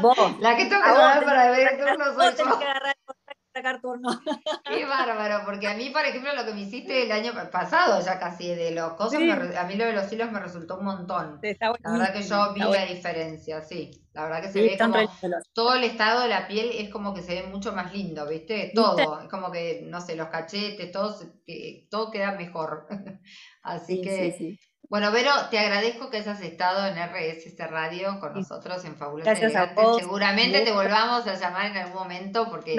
[0.00, 0.16] Vos.
[0.40, 2.44] la que tengo que ir para ver turno soy yo
[3.54, 4.08] sacar turno.
[4.68, 8.18] Qué bárbaro, porque a mí, por ejemplo, lo que me hiciste el año pasado, ya
[8.18, 11.40] casi de los cosas, a mí lo de los hilos me resultó un montón.
[11.42, 13.90] la verdad que yo vi la diferencia, sí.
[14.12, 14.96] La verdad que se ve como
[15.52, 18.72] todo el estado de la piel es como que se ve mucho más lindo, ¿viste?
[18.74, 21.16] Todo, es como que, no sé, los cachetes, todo,
[21.90, 22.88] todo queda mejor.
[23.62, 24.58] Así que
[24.94, 29.82] bueno, Vero, te agradezco que hayas estado en RSS Radio con nosotros en Fabulosa Elegante.
[29.98, 32.76] Seguramente te volvamos a llamar en algún momento porque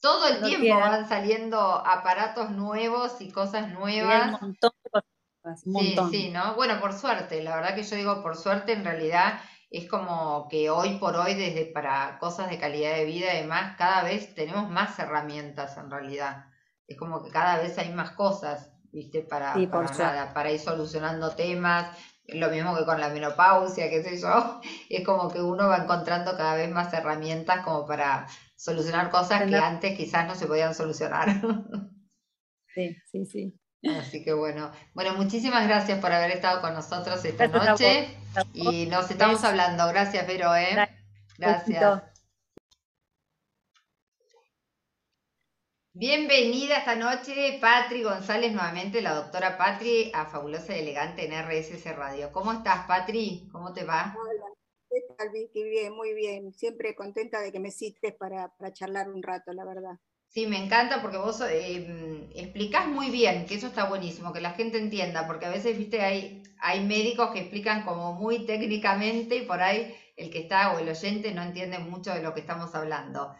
[0.00, 4.24] todo el tiempo van saliendo aparatos nuevos y cosas nuevas.
[4.24, 5.62] un montón de cosas.
[5.62, 6.56] Sí, sí, ¿no?
[6.56, 9.38] Bueno, por suerte, la verdad que yo digo por suerte, en realidad
[9.70, 13.76] es como que hoy por hoy, desde para cosas de calidad de vida y demás,
[13.78, 16.46] cada vez tenemos más herramientas en realidad.
[16.88, 18.71] Es como que cada vez hay más cosas.
[18.92, 19.22] ¿Viste?
[19.22, 21.96] Para, para, para ir solucionando temas,
[22.28, 26.36] lo mismo que con la menopausia, qué sé yo, es como que uno va encontrando
[26.36, 28.26] cada vez más herramientas como para
[28.56, 31.28] solucionar cosas que antes quizás no se podían solucionar.
[32.74, 33.60] Sí, sí, sí.
[33.98, 38.16] Así que bueno, bueno, muchísimas gracias por haber estado con nosotros esta noche
[38.54, 39.86] y nos estamos hablando.
[39.88, 40.88] Gracias, Vero, ¿eh?
[41.36, 42.11] Gracias.
[45.94, 51.94] Bienvenida esta noche, Patri González, nuevamente la doctora Patri, a Fabulosa y Elegante en RSS
[51.94, 52.32] Radio.
[52.32, 53.46] ¿Cómo estás, Patri?
[53.52, 54.16] ¿Cómo te va?
[54.18, 54.46] Hola,
[54.88, 55.62] ¿qué tal, Vicky?
[55.64, 56.50] Bien, muy bien.
[56.54, 59.98] Siempre contenta de que me cites para, charlar un rato, la verdad.
[60.28, 64.52] Sí, me encanta porque vos eh, explicás muy bien, que eso está buenísimo, que la
[64.52, 69.42] gente entienda, porque a veces, viste, hay, hay médicos que explican como muy técnicamente y
[69.44, 72.74] por ahí el que está o el oyente no entiende mucho de lo que estamos
[72.74, 73.34] hablando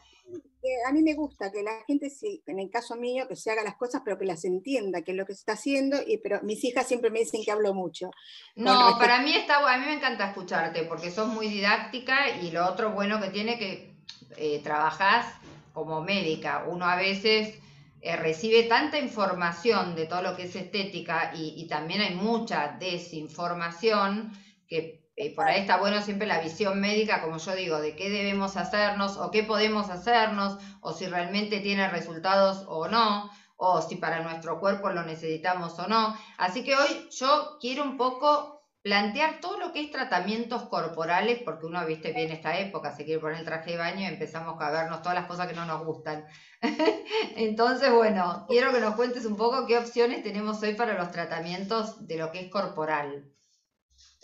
[0.87, 2.11] a mí me gusta que la gente,
[2.47, 5.17] en el caso mío, que se haga las cosas, pero que las entienda, que es
[5.17, 8.11] lo que se está haciendo, y, pero mis hijas siempre me dicen que hablo mucho.
[8.55, 12.67] No, para mí está, a mí me encanta escucharte, porque sos muy didáctica y lo
[12.67, 13.95] otro bueno que tiene que
[14.37, 15.27] eh, trabajás
[15.73, 16.65] como médica.
[16.69, 17.59] Uno a veces
[18.01, 22.77] eh, recibe tanta información de todo lo que es estética y, y también hay mucha
[22.79, 24.33] desinformación
[24.69, 28.11] que eh, por ahí está bueno siempre la visión médica, como yo digo, de qué
[28.11, 33.97] debemos hacernos o qué podemos hacernos, o si realmente tiene resultados o no, o si
[33.97, 36.17] para nuestro cuerpo lo necesitamos o no.
[36.39, 41.67] Así que hoy yo quiero un poco plantear todo lo que es tratamientos corporales, porque
[41.67, 44.71] uno, viste, bien esta época, se quiere poner el traje de baño y empezamos a
[44.71, 46.27] vernos todas las cosas que no nos gustan.
[47.37, 52.07] Entonces, bueno, quiero que nos cuentes un poco qué opciones tenemos hoy para los tratamientos
[52.09, 53.33] de lo que es corporal.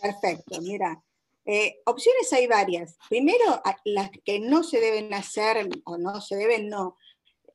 [0.01, 1.03] Perfecto, mira.
[1.45, 2.99] Eh, opciones hay varias.
[3.09, 6.99] Primero, las que no se deben hacer, o no se deben, no,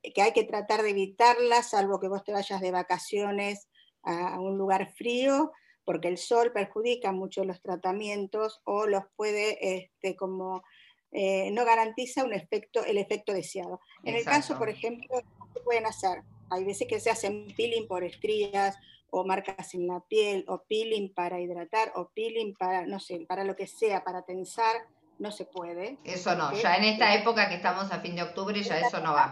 [0.02, 3.68] que hay que tratar de evitarlas, salvo que vos te vayas de vacaciones
[4.02, 5.52] a un lugar frío,
[5.86, 10.64] porque el sol perjudica mucho los tratamientos o los puede, este, como,
[11.12, 13.80] eh, no garantiza un efecto, el efecto deseado.
[14.04, 15.22] En el caso, por ejemplo,
[15.54, 16.24] ¿qué pueden hacer?
[16.50, 18.76] Hay veces que se hacen peeling por estrías
[19.16, 23.44] o marcas en la piel, o peeling para hidratar, o peeling para, no sé, para
[23.44, 24.88] lo que sea, para tensar,
[25.20, 26.00] no se puede.
[26.04, 29.14] Eso no, ya en esta época que estamos a fin de octubre, ya eso no
[29.14, 29.30] va.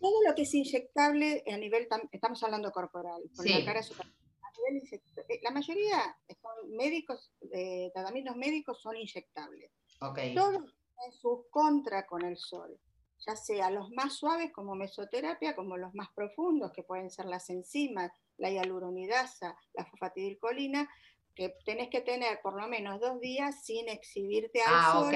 [0.00, 6.16] Todo lo que es inyectable a nivel, estamos hablando corporal, la cara eh, la mayoría
[6.40, 9.70] son médicos, eh, tratamientos médicos son inyectables.
[10.00, 10.34] Okay.
[10.34, 12.80] Todos en sus contra con el sol
[13.26, 17.48] ya sea los más suaves como mesoterapia, como los más profundos, que pueden ser las
[17.50, 18.10] enzimas,
[18.42, 20.90] la hialuronidasa, la fosfatidilcolina,
[21.34, 25.14] que tenés que tener por lo menos dos días sin exhibirte al ah, sol,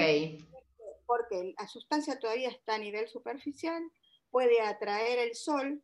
[1.05, 3.83] porque la sustancia todavía está a nivel superficial,
[4.31, 5.83] puede atraer el sol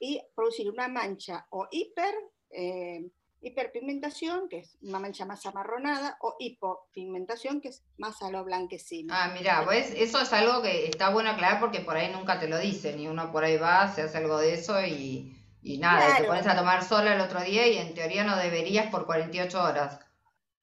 [0.00, 2.14] y producir una mancha o hiper,
[2.50, 3.10] eh,
[3.42, 9.14] hiperpigmentación, que es una mancha más amarronada, o hipopigmentación, que es más a lo blanquecino.
[9.14, 12.48] Ah, mira, pues eso es algo que está bueno aclarar porque por ahí nunca te
[12.48, 16.16] lo dicen y uno por ahí va, se hace algo de eso y y nada,
[16.16, 19.62] te pones a tomar sol el otro día y en teoría no deberías por 48
[19.62, 20.00] horas.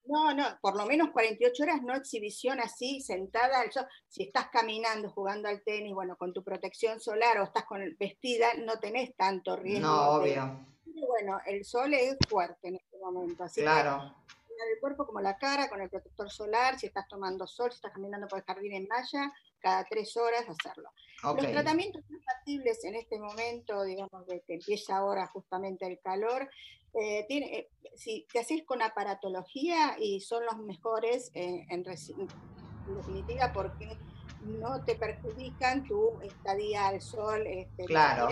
[0.07, 3.85] No, no, por lo menos 48 horas, no exhibición así, sentada al sol.
[4.07, 8.53] Si estás caminando, jugando al tenis, bueno, con tu protección solar o estás con vestida,
[8.65, 9.87] no tenés tanto riesgo.
[9.87, 10.65] No, obvio.
[10.85, 14.15] bueno, el sol es fuerte en este momento, así claro.
[14.49, 17.91] el cuerpo como la cara, con el protector solar, si estás tomando sol, si estás
[17.91, 20.89] caminando por el jardín en malla, cada tres horas hacerlo.
[21.23, 26.49] Los tratamientos más factibles en este momento, digamos, de que empieza ahora justamente el calor,
[26.93, 33.51] eh, tiene, eh, si te haces con aparatología y son los mejores eh, en, definitiva
[33.53, 33.97] porque
[34.43, 38.27] no te perjudican tu estadía al sol este, claro.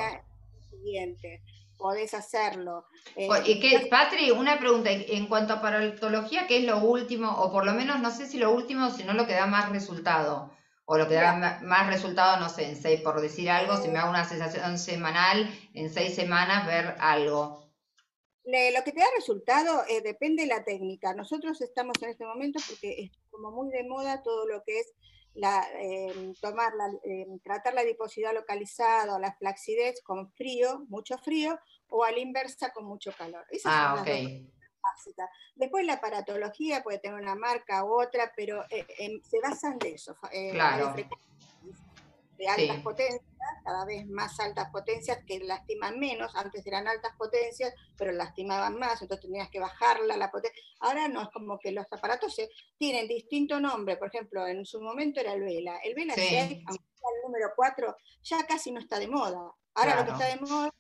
[0.70, 1.42] siguiente.
[1.78, 2.86] Podés hacerlo.
[3.46, 7.66] ¿Y qué, Patri, una pregunta, en cuanto a aparatología, ¿qué es lo último, o por
[7.66, 10.56] lo menos no sé si lo último, sino lo que da más resultado?
[10.86, 13.98] O lo que da más resultado, no sé, en seis, por decir algo, si me
[13.98, 17.66] hago una sensación semanal, en seis semanas ver algo
[18.46, 21.14] lo que te da resultado eh, depende de la técnica.
[21.14, 24.94] Nosotros estamos en este momento porque es como muy de moda todo lo que es
[25.34, 31.18] la, em, tomar la, em, tratar la adiposidad localizada o la flacidez con frío, mucho
[31.18, 33.46] frío, o a la inversa con mucho calor.
[33.66, 34.55] ah, ok.
[35.56, 38.86] Después la aparatología puede tener una marca u otra, pero eh,
[39.24, 40.18] se basan de eso.
[40.32, 40.94] Eh, claro
[42.38, 43.24] de altas potencias,
[43.64, 49.02] cada vez más altas potencias que lastiman menos, antes eran altas potencias, pero lastimaban más,
[49.02, 50.62] entonces tenías que bajarla la potencia.
[50.80, 52.36] Ahora no, es como que los aparatos
[52.78, 55.78] tienen distinto nombre, por ejemplo, en su momento era el Vela.
[55.84, 59.52] El Vela 6, aunque sea el número 4, ya casi no está de moda.
[59.74, 60.72] Ahora lo que está de moda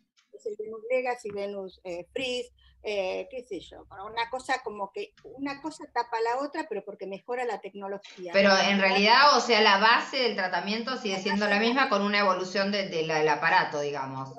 [0.45, 2.51] el Venus Legacy, Venus eh, Freeze,
[2.87, 7.07] eh, qué sé yo, una cosa como que una cosa tapa la otra, pero porque
[7.07, 8.31] mejora la tecnología.
[8.31, 12.19] Pero en realidad, o sea, la base del tratamiento sigue siendo la misma con una
[12.19, 14.29] evolución del aparato, digamos.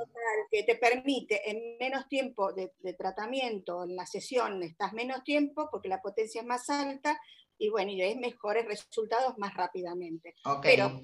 [0.53, 5.88] que te permite en menos tiempo de, tratamiento, en la sesión estás menos tiempo porque
[5.88, 7.21] la potencia es más alta
[7.59, 10.37] y bueno, y ves mejores resultados más rápidamente.
[10.62, 11.03] Pero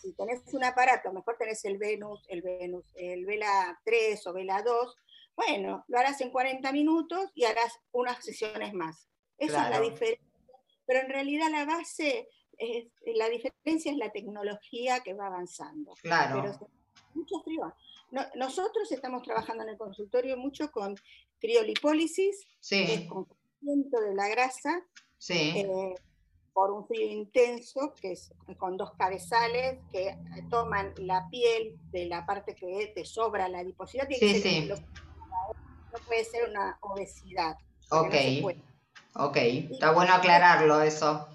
[0.00, 4.62] si tenés un aparato, mejor tenés el Venus, el Venus, el Vela 3 o Vela
[4.62, 4.96] 2,
[5.36, 9.08] bueno, lo harás en 40 minutos y harás unas sesiones más.
[9.38, 10.24] Esa es la diferencia.
[10.86, 15.94] Pero en realidad la base, es, la diferencia es la tecnología que va avanzando.
[16.02, 16.42] Claro.
[16.42, 16.70] Pero
[17.14, 17.74] mucho frío.
[18.36, 20.94] nosotros estamos trabajando en el consultorio mucho con
[21.40, 22.86] criolipólisis, sí.
[22.86, 23.26] que es con
[23.60, 24.84] de la grasa,
[25.18, 25.54] sí.
[25.56, 25.94] Eh,
[26.54, 30.16] por un frío intenso, que es con dos cabezales que
[30.48, 34.08] toman la piel de la parte que te sobra la adiposidad.
[34.08, 34.70] Sí, sí
[35.94, 37.56] no puede ser una obesidad.
[37.90, 38.14] Ok,
[39.14, 41.28] ok, está bueno aclararlo eso.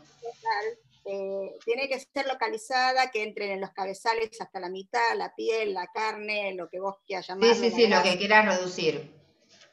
[1.06, 5.74] Eh, tiene que ser localizada, que entren en los cabezales hasta la mitad, la piel,
[5.74, 7.56] la carne, lo que vos quieras llamar.
[7.56, 9.12] Sí, sí, sí, lo que quieras reducir.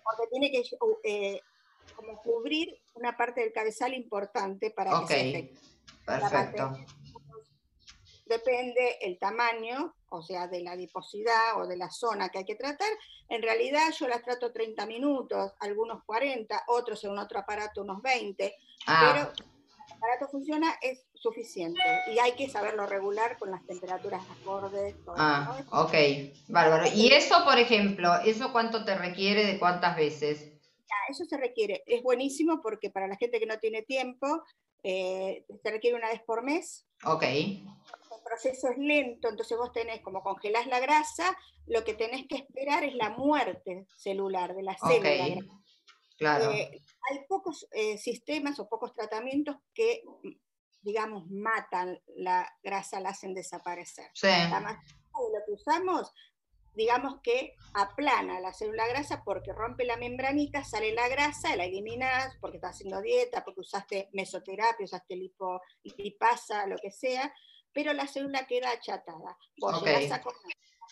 [0.02, 0.62] Porque tiene que
[1.04, 1.40] eh,
[1.96, 5.52] como cubrir una parte del cabezal importante para que se.
[6.04, 6.72] Perfecto
[8.26, 12.56] depende el tamaño, o sea, de la adiposidad o de la zona que hay que
[12.56, 12.90] tratar.
[13.28, 18.54] En realidad yo las trato 30 minutos, algunos 40, otros en otro aparato unos 20,
[18.86, 19.00] ah.
[19.00, 21.80] pero el aparato funciona es suficiente
[22.12, 24.94] y hay que saberlo regular con las temperaturas acordes.
[25.16, 25.94] ah, ok,
[26.48, 26.86] bárbaro.
[26.92, 30.55] ¿Y eso, por ejemplo, eso cuánto te requiere de cuántas veces?
[31.08, 34.42] Eso se requiere, es buenísimo porque para la gente que no tiene tiempo,
[34.82, 36.86] eh, se requiere una vez por mes.
[37.04, 37.24] Ok
[38.26, 42.84] proceso es lento, entonces vos tenés, como congelás la grasa, lo que tenés que esperar
[42.84, 45.46] es la muerte celular de la célula.
[46.18, 46.50] Claro.
[46.50, 50.02] Eh, hay pocos eh, sistemas o pocos tratamientos que,
[50.80, 54.10] digamos, matan la grasa, la hacen desaparecer.
[54.22, 56.12] La mayoría de lo que usamos,
[56.76, 62.36] digamos que aplana la célula grasa porque rompe la membranita, sale la grasa, la eliminas
[62.40, 65.60] porque estás haciendo dieta, porque usaste mesoterapia, usaste lipo,
[65.96, 67.34] lipasa, lo que sea,
[67.72, 69.38] pero la célula queda achatada.
[69.58, 70.08] Vos okay.
[70.10, 70.22] a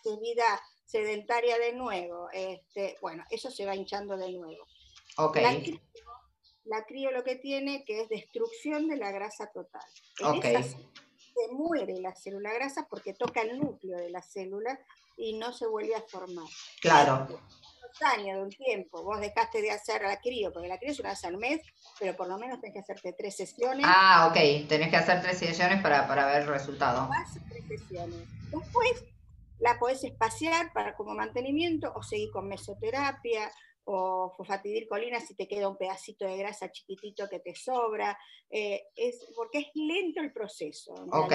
[0.03, 0.45] tu vida
[0.87, 4.67] sedentaria de nuevo, este, bueno, eso se va hinchando de nuevo.
[6.65, 9.85] La, crío, lo que tiene que es destrucción de la grasa total.
[10.21, 10.41] En
[11.35, 14.79] se muere la célula grasa porque toca el núcleo de la célula
[15.17, 16.47] y no se vuelve a formar.
[16.81, 17.27] Claro
[18.03, 21.11] años, de un tiempo, vos dejaste de hacer la crío, porque la crío es una
[21.11, 21.61] vez al mes,
[21.99, 23.87] pero por lo menos tenés que hacerte tres sesiones.
[23.89, 27.09] Ah, ok, tenés que hacer tres sesiones para, para ver el resultado.
[27.49, 28.29] tres sesiones.
[28.51, 29.05] Después
[29.59, 33.51] la podés espaciar para como mantenimiento o seguir con mesoterapia
[33.85, 38.19] o fosfatidilcolina si te queda un pedacito de grasa chiquitito que te sobra,
[38.51, 40.95] eh, es, porque es lento el proceso.
[41.13, 41.33] Ok.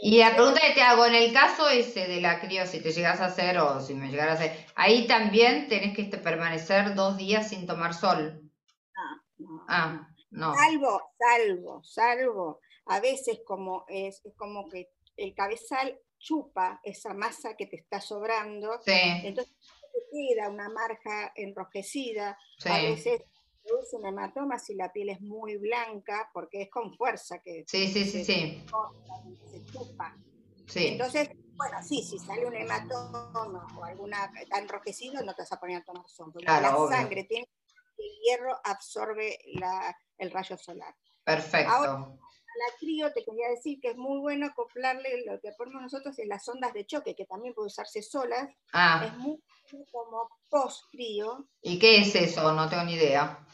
[0.00, 2.92] Y la pregunta que te hago, en el caso ese de la crío, si te
[2.92, 6.94] llegas a hacer o si me llegaras a hacer, ahí también tenés que este, permanecer
[6.94, 8.40] dos días sin tomar sol.
[8.96, 10.08] Ah, no, ah.
[10.30, 10.54] No.
[10.54, 12.60] Salvo, salvo, salvo.
[12.86, 18.80] A veces como es, como que el cabezal chupa esa masa que te está sobrando.
[18.84, 19.54] Entonces
[19.92, 22.38] te queda una marja enrojecida.
[22.64, 23.22] A veces
[23.66, 27.88] produce un hematoma si la piel es muy blanca, porque es con fuerza que sí,
[27.88, 28.64] sí, sí, sí.
[29.50, 30.16] se chupa.
[30.66, 30.88] Sí.
[30.88, 35.60] Entonces, bueno, sí, si sale un hematoma o alguna tan enrojecido, no te vas a
[35.60, 36.32] poner a tomar sol.
[36.36, 37.48] la sangre tiene
[37.98, 39.38] el hierro absorbe
[40.18, 40.94] el rayo solar.
[41.24, 41.72] Perfecto.
[41.72, 42.08] Ahora,
[42.58, 46.28] la crío te quería decir que es muy bueno acoplarle lo que ponemos nosotros en
[46.28, 48.48] las ondas de choque, que también puede usarse solas.
[48.72, 49.04] Ah.
[49.06, 49.38] Es muy
[49.90, 51.48] como post crío.
[51.62, 52.52] ¿Y qué es eso?
[52.52, 53.44] No tengo ni idea.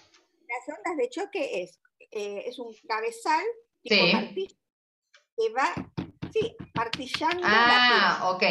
[0.48, 3.44] Las ondas de choque es, eh, es un cabezal
[3.82, 4.56] tipo martillo
[5.36, 5.74] que va,
[6.32, 8.42] sí, martillando ah, la ok,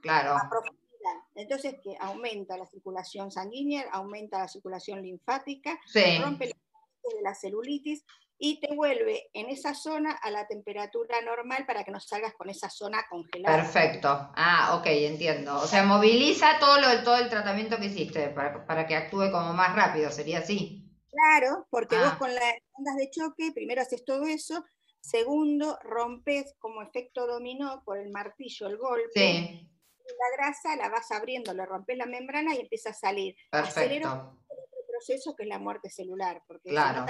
[0.00, 0.36] claro.
[0.36, 0.86] A profundidad.
[1.34, 5.78] Entonces que aumenta la circulación sanguínea, aumenta la circulación linfática,
[6.20, 8.04] rompe de la celulitis
[8.38, 12.50] y te vuelve en esa zona a la temperatura normal para que no salgas con
[12.50, 13.56] esa zona congelada.
[13.56, 14.08] Perfecto.
[14.34, 15.56] Ah, ok, entiendo.
[15.56, 19.54] O sea, moviliza todo, lo, todo el tratamiento que hiciste para, para que actúe como
[19.54, 20.82] más rápido, ¿sería así?
[21.08, 22.18] Claro, porque vos ah.
[22.18, 24.64] con las ondas de choque, primero haces todo eso,
[25.00, 29.12] segundo, rompes como efecto dominó por el martillo, el golpe.
[29.14, 29.70] Sí.
[30.06, 33.34] La grasa la vas abriendo, le rompes la membrana y empieza a salir.
[33.50, 33.80] Perfecto.
[33.80, 36.42] Acelera el proceso que es la muerte celular.
[36.46, 37.04] Porque claro.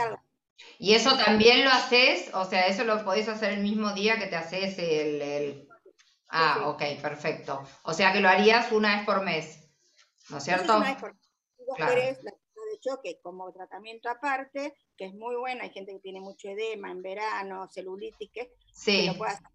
[0.78, 2.30] ¿Y eso también lo haces?
[2.34, 5.68] O sea, eso lo podés hacer el mismo día que te haces el...
[6.28, 7.62] Ah, ok, perfecto.
[7.84, 9.68] O sea que lo harías una vez por mes,
[10.28, 10.76] ¿no es cierto?
[10.76, 12.18] Una vez por mes
[12.86, 17.02] choque como tratamiento aparte, que es muy buena, hay gente que tiene mucho edema en
[17.02, 19.06] verano, celulitis, que sí.
[19.06, 19.46] lo puede hacer.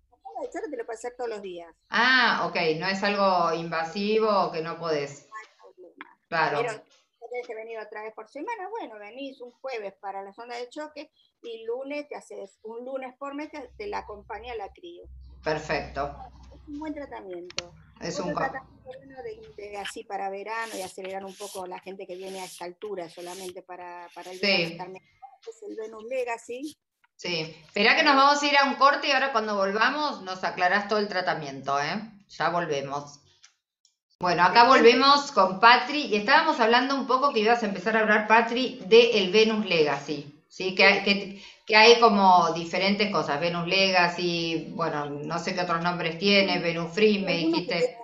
[0.52, 1.74] te lo puede hacer todos los días.
[1.90, 5.28] Ah, ok, no es algo invasivo que no podés.
[5.30, 6.20] No hay problema.
[6.28, 6.58] Claro.
[6.62, 6.84] Pero
[7.32, 10.68] tienes que venir otra vez por semana, bueno, venís un jueves para la zona de
[10.70, 11.10] choque
[11.42, 15.06] y lunes te haces, un lunes por mes te, la acompaña la crío.
[15.44, 16.16] Perfecto.
[16.54, 17.74] Es un buen tratamiento.
[18.02, 22.46] Es un de, así para verano y acelerar un poco la gente que viene a
[22.46, 24.78] esta altura solamente para, para el sí.
[24.78, 26.78] es el Venus Legacy.
[27.16, 30.44] Sí, espera que nos vamos a ir a un corte y ahora cuando volvamos nos
[30.44, 32.02] aclarás todo el tratamiento, ¿eh?
[32.30, 33.20] Ya volvemos.
[34.22, 38.02] Bueno, acá volvemos con Patri y estábamos hablando un poco que ibas a empezar a
[38.02, 40.76] hablar, Patri, de el Venus Legacy, ¿sí?
[40.76, 46.20] Que, que, que hay como diferentes cosas, Venus Legacy, bueno, no sé qué otros nombres
[46.20, 47.98] tiene, Venus Free, me dijiste.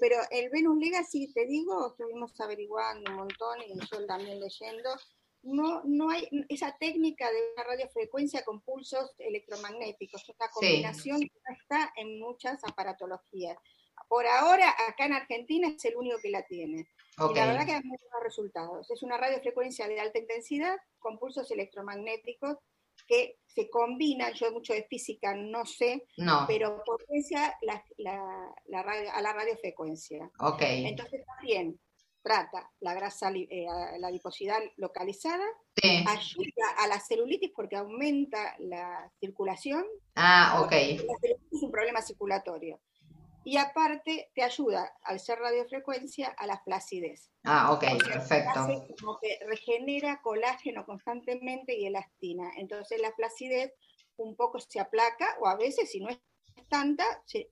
[0.00, 4.90] Pero el Venus Legacy, te digo, estuvimos averiguando un montón y yo también leyendo,
[5.42, 11.54] no, no hay esa técnica de una radiofrecuencia con pulsos electromagnéticos, una combinación que no
[11.54, 13.56] está en muchas aparatologías.
[14.08, 16.88] Por ahora, acá en Argentina es el único que la tiene.
[17.18, 18.90] Y la verdad que da muy buenos resultados.
[18.90, 22.56] Es una radiofrecuencia de alta intensidad con pulsos electromagnéticos
[23.06, 26.06] que se combinan, yo mucho de física no sé,
[26.46, 28.80] pero potencia la, la,
[29.12, 30.30] a la radiofrecuencia.
[30.38, 30.86] Okay.
[30.86, 31.80] Entonces también
[32.22, 33.66] trata la grasa, eh,
[33.98, 35.44] la adiposidad localizada,
[35.82, 39.84] ayuda a la celulitis porque aumenta la circulación.
[40.14, 40.72] Ah, ok.
[40.72, 42.80] La celulitis es un problema circulatorio
[43.48, 47.30] y aparte te ayuda, al ser radiofrecuencia, a la flacidez.
[47.44, 48.66] Ah, ok, perfecto.
[49.00, 52.50] Como que regenera colágeno constantemente y elastina.
[52.58, 53.72] Entonces la flacidez
[54.18, 56.18] un poco se aplaca o a veces, si no es
[56.68, 57.48] tanta, se...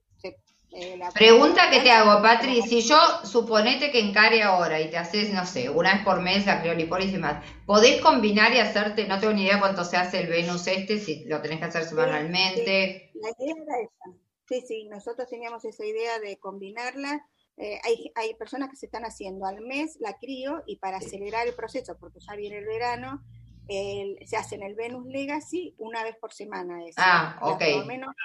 [0.69, 5.33] Eh, Pregunta que te hago, Patri, si yo suponete que encare ahora y te haces,
[5.33, 9.17] no sé, una vez por mes la criolipólisis y más, ¿podés combinar y hacerte, no
[9.17, 13.11] tengo ni idea cuánto se hace el Venus este, si lo tenés que hacer semanalmente?
[13.15, 14.26] La idea era esa.
[14.47, 17.25] Sí, sí, nosotros teníamos esa idea de combinarla.
[17.57, 21.47] Eh, hay, hay, personas que se están haciendo al mes la crío y para acelerar
[21.47, 23.23] el proceso, porque ya viene el verano,
[23.67, 26.77] se hacen el Venus Legacy una vez por semana.
[26.97, 27.59] ah, ok.
[27.59, 28.15] Por lo, menos,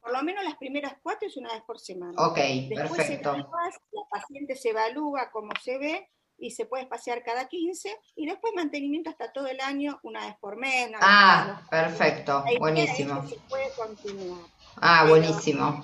[0.00, 2.12] por lo menos las primeras cuatro es una vez por semana.
[2.18, 2.36] Ok,
[2.68, 3.36] Después perfecto.
[3.36, 8.52] la paciente se evalúa cómo se ve y se puede espaciar cada 15 y después
[8.54, 10.90] mantenimiento hasta todo el año, una vez por mes.
[11.00, 13.26] ah, perfecto, buenísimo.
[13.26, 14.44] se puede continuar.
[14.80, 15.82] Ah, buenísimo.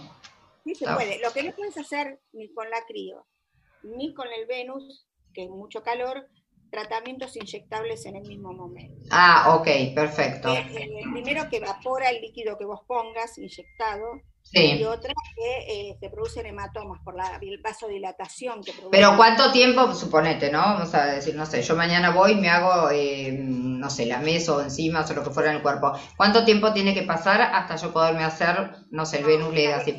[0.65, 1.21] Sí se puede.
[1.21, 3.27] Lo que no puedes hacer ni con la crío,
[3.83, 6.29] ni con el Venus, que es mucho calor,
[6.71, 9.09] tratamientos inyectables en el mismo momento.
[9.11, 10.53] Ah, ok, perfecto.
[10.53, 16.11] Eh, primero que evapora el líquido que vos pongas inyectado, y otra que eh, se
[16.11, 18.91] producen hematomas por la vasodilatación que produce.
[18.91, 20.61] Pero ¿cuánto tiempo, suponete, no?
[20.61, 24.19] Vamos a decir, no sé, yo mañana voy y me hago, eh, no sé, la
[24.19, 25.93] mesa o enzimas o lo que fuera en el cuerpo.
[26.17, 29.93] ¿Cuánto tiempo tiene que pasar hasta yo poderme hacer, no sé, el Venus Legacy?
[29.93, 29.99] No,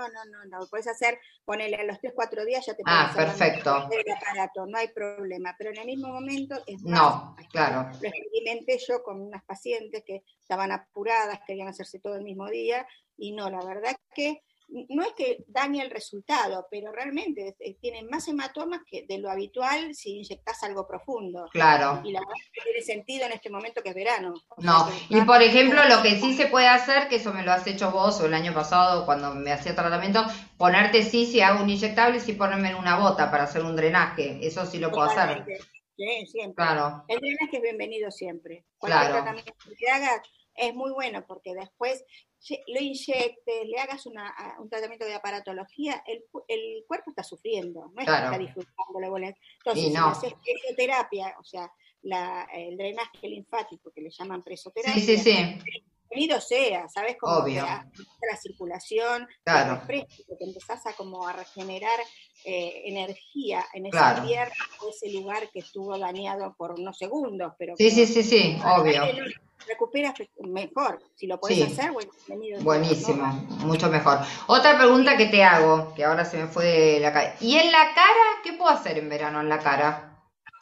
[0.00, 0.66] No, no, no, no.
[0.68, 3.88] Puedes hacer, ponerle a los 3, 4 días ya te Ah, perfecto.
[3.90, 5.54] El aparato, no hay problema.
[5.58, 7.90] Pero en el mismo momento es más, No, claro.
[8.00, 12.86] Lo experimenté yo con unas pacientes que estaban apuradas, querían hacerse todo el mismo día,
[13.16, 14.42] y no, la verdad que
[14.88, 19.94] no es que dañe el resultado, pero realmente tienen más hematomas que de lo habitual
[19.94, 21.48] si inyectas algo profundo.
[21.52, 22.00] Claro.
[22.04, 24.34] Y la verdad que tiene sentido en este momento que es verano.
[24.58, 27.66] no, y por ejemplo, lo que sí se puede hacer, que eso me lo has
[27.66, 30.24] hecho vos o el año pasado cuando me hacía tratamiento,
[30.56, 34.38] ponerte sí, si hago un inyectable, sí ponerme en una bota para hacer un drenaje.
[34.42, 35.44] Eso sí lo puedo hacer.
[35.96, 36.64] Sí, siempre.
[36.64, 37.04] Claro.
[37.08, 38.64] El drenaje es bienvenido siempre.
[38.78, 39.22] Cualquier claro.
[39.22, 40.20] tratamiento que hagas
[40.54, 42.04] es muy bueno porque después
[42.66, 48.06] lo inyectes, le hagas un tratamiento de aparatología, el, el, cuerpo está sufriendo, no es
[48.06, 49.16] que está disfrutando.
[49.18, 50.14] Entonces, no.
[50.14, 51.70] si haces presoterapia, o sea,
[52.02, 55.82] la, el drenaje linfático que le llaman presoterapia, sí, sí, sí.
[56.10, 57.16] Bienvenido sea, ¿sabes?
[57.18, 57.64] cómo Obvio.
[57.64, 59.80] la circulación, claro.
[59.86, 61.98] te empezás a como a regenerar
[62.44, 64.22] eh, energía en ese claro.
[64.82, 67.52] o ese lugar que estuvo dañado por unos segundos.
[67.58, 69.02] Pero sí, sí, sí, sí, obvio
[69.66, 70.98] recuperas mejor.
[71.14, 72.10] Si lo puedes hacer, bueno,
[72.60, 73.26] Buenísimo,
[73.64, 74.18] mucho mejor.
[74.46, 77.36] Otra pregunta que te hago, que ahora se me fue la cara.
[77.40, 78.40] ¿Y en la cara?
[78.42, 80.09] ¿Qué puedo hacer en verano en la cara?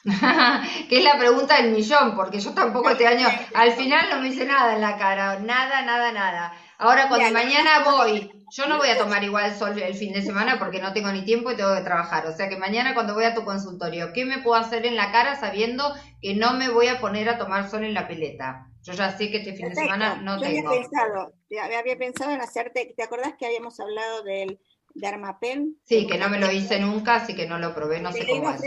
[0.88, 4.28] que es la pregunta del millón, porque yo tampoco este año, al final no me
[4.28, 6.52] hice nada en la cara, nada, nada, nada.
[6.78, 10.58] Ahora cuando mañana voy, yo no voy a tomar igual sol el fin de semana
[10.58, 12.26] porque no tengo ni tiempo y tengo que trabajar.
[12.26, 15.10] O sea que mañana cuando voy a tu consultorio, ¿qué me puedo hacer en la
[15.10, 15.92] cara sabiendo
[16.22, 18.68] que no me voy a poner a tomar sol en la pileta?
[18.84, 20.68] Yo ya sé que este fin de semana no tengo.
[20.68, 21.32] Había pensado,
[21.62, 24.60] había pensado en hacerte, ¿te acordás que habíamos hablado del
[24.94, 25.76] Dermapen?
[25.84, 28.50] Sí, que no me lo hice nunca, así que no lo probé, no sé cómo
[28.50, 28.62] es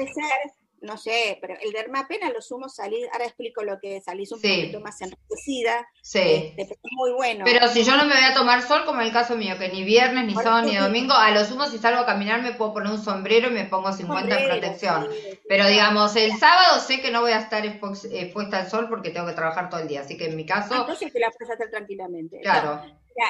[0.81, 4.41] no sé, pero el dermapena lo sumo salir, ahora explico lo que es, salís un
[4.41, 6.53] poquito más enriquecida, sí.
[6.57, 7.45] Este, muy bueno.
[7.45, 9.69] Pero si yo no me voy a tomar sol, como en el caso mío, que
[9.69, 12.73] ni viernes, ni sábado, ni domingo, a lo sumo si salgo a caminar me puedo
[12.73, 15.07] poner un sombrero y me pongo 50 en protección.
[15.47, 19.27] pero digamos, el sábado sé que no voy a estar expuesta al sol porque tengo
[19.27, 20.73] que trabajar todo el día, así que en mi caso...
[20.73, 22.39] entonces te la puedes hacer tranquilamente.
[22.41, 22.81] Claro.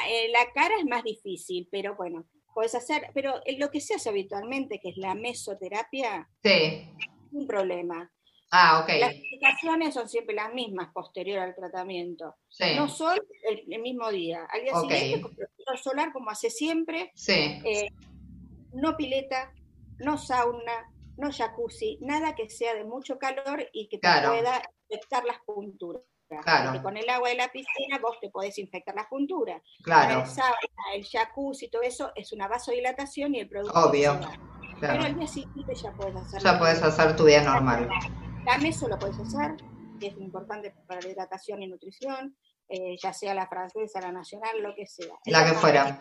[0.07, 4.07] Eh, la cara es más difícil, pero bueno, puedes hacer, pero lo que se hace
[4.07, 6.87] habitualmente, que es la mesoterapia, sí
[7.31, 8.11] un problema.
[8.51, 8.89] Ah, ok.
[8.99, 12.35] Las indicaciones son siempre las mismas posterior al tratamiento.
[12.75, 14.45] No sol el, mismo día.
[14.51, 15.21] Al día siguiente,
[15.65, 17.11] con solar como hace siempre.
[17.15, 17.61] Sí.
[17.63, 17.89] Eh,
[18.73, 19.53] no pileta,
[19.99, 25.23] no sauna, no jacuzzi, nada que sea de mucho calor y que te pueda infectar
[25.23, 26.03] las punturas.
[26.27, 26.71] Claro.
[26.71, 29.61] Porque con el agua de la piscina vos te podés infectar las punturas.
[29.83, 30.21] Claro.
[30.21, 30.57] El sauna,
[30.93, 33.77] el jacuzzi, todo eso es una vasodilatación y el producto.
[33.79, 34.19] Obvio.
[34.81, 36.41] Pero al día siguiente ya puedes hacer.
[36.41, 37.87] Ya puedes hacer tu vida normal.
[38.45, 39.55] La meso lo puedes hacer,
[39.99, 42.35] que es importante para la hidratación y nutrición,
[42.67, 45.13] eh, ya sea la francesa, la nacional, lo que sea.
[45.25, 45.99] La que fuera.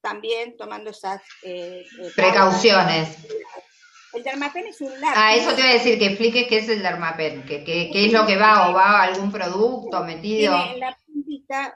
[0.00, 3.18] También tomando esas eh, eh, precauciones.
[4.12, 5.14] El dermapen es un lápiz.
[5.16, 8.12] Ah, eso te iba a decir, que expliques qué es el dermapen, que, qué es
[8.12, 10.56] lo que va o va algún producto metido.
[10.56, 10.98] Tiene en la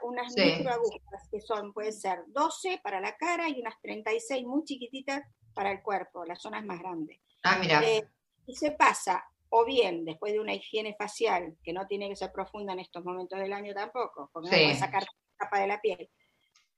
[0.03, 5.23] unas microagujas que son, puede ser 12 para la cara y unas 36 muy chiquititas
[5.53, 7.19] para el cuerpo, las zonas más grandes.
[7.43, 7.81] Ah, mira.
[7.83, 8.07] Eh,
[8.45, 12.31] y se pasa, o bien después de una higiene facial, que no tiene que ser
[12.31, 15.03] profunda en estos momentos del año tampoco, porque no puede sacar
[15.37, 16.09] capa de la piel,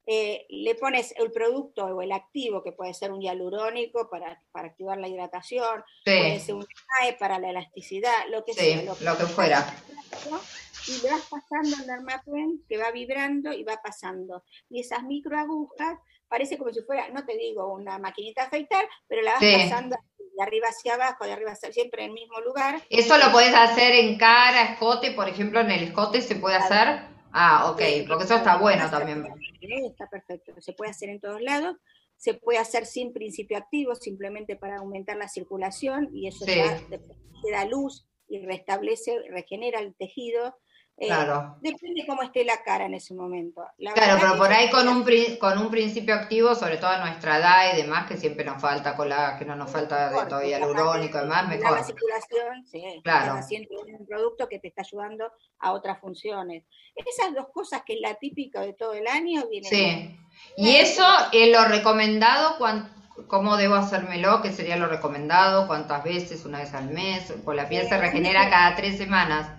[0.09, 4.69] eh, le pones el producto o el activo, que puede ser un hialurónico para, para
[4.69, 6.65] activar la hidratación, puede ser un
[7.01, 8.83] AE para la elasticidad, lo que sea.
[8.83, 9.67] Lo que, fuera.
[10.87, 14.45] Y le vas pasando el dermapen que va vibrando y va pasando.
[14.69, 15.99] Y esas microagujas,
[16.29, 19.97] parece como si fuera, no te digo una maquinita a afeitar, pero la vas pasando
[20.37, 22.81] de arriba hacia abajo, de arriba hacia siempre en el mismo lugar.
[22.89, 27.16] ¿Eso lo puedes hacer en cara, escote, por ejemplo, en el escote se puede hacer?
[27.31, 29.25] Ah, ok, porque eso está bueno también.
[29.61, 31.75] Está perfecto, se puede hacer en todos lados,
[32.15, 36.81] se puede hacer sin principio activo, simplemente para aumentar la circulación y eso ya
[37.51, 40.55] da luz y restablece, regenera el tejido
[40.99, 41.57] eh, claro.
[41.61, 43.63] Depende cómo esté la cara en ese momento.
[43.93, 45.05] claro, pero por ahí con un,
[45.39, 48.97] con un principio activo, sobre todo a nuestra edad y demás, que siempre nos falta
[49.37, 51.77] que no nos falta de todavía el urónico y demás, mejor.
[51.77, 53.33] La circulación, sí, claro.
[53.33, 56.63] haciendo un producto que te está ayudando a otras funciones.
[56.95, 59.69] Esas dos cosas que es la típica de todo el año vienen.
[59.69, 60.17] Sí.
[60.57, 62.57] Y eso es lo recomendado
[63.27, 64.41] ¿Cómo debo hacérmelo?
[64.41, 65.67] ¿Qué sería lo recomendado?
[65.67, 66.45] ¿Cuántas veces?
[66.45, 67.33] ¿Una vez al mes?
[67.43, 69.49] Pues la piel se regenera cada tres semanas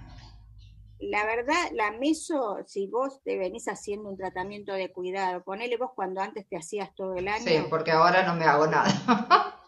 [1.01, 5.93] la verdad, la meso, si vos te venís haciendo un tratamiento de cuidado, ponele vos
[5.95, 7.45] cuando antes te hacías todo el año.
[7.45, 8.89] Sí, porque ahora no me hago nada.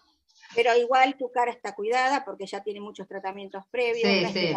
[0.55, 4.33] pero igual tu cara está cuidada porque ya tiene muchos tratamientos previos.
[4.33, 4.55] Sí,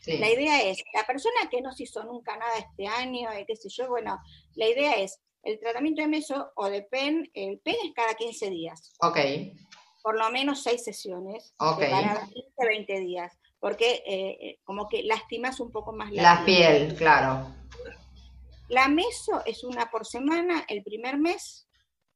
[0.00, 0.18] sí.
[0.18, 3.68] La idea es, la persona que no se hizo nunca nada este año, qué sé
[3.68, 4.18] yo, bueno,
[4.54, 8.50] la idea es El tratamiento de meso o de PEN, el PEN es cada 15
[8.50, 8.94] días.
[9.00, 9.18] Ok.
[10.02, 11.54] Por lo menos 6 sesiones.
[11.58, 11.80] Ok.
[11.80, 13.38] Para 15, 20 días.
[13.62, 16.96] Porque eh, eh, como que lastimas un poco más la, la piel.
[16.96, 17.46] claro.
[18.68, 21.68] La meso es una por semana el primer mes.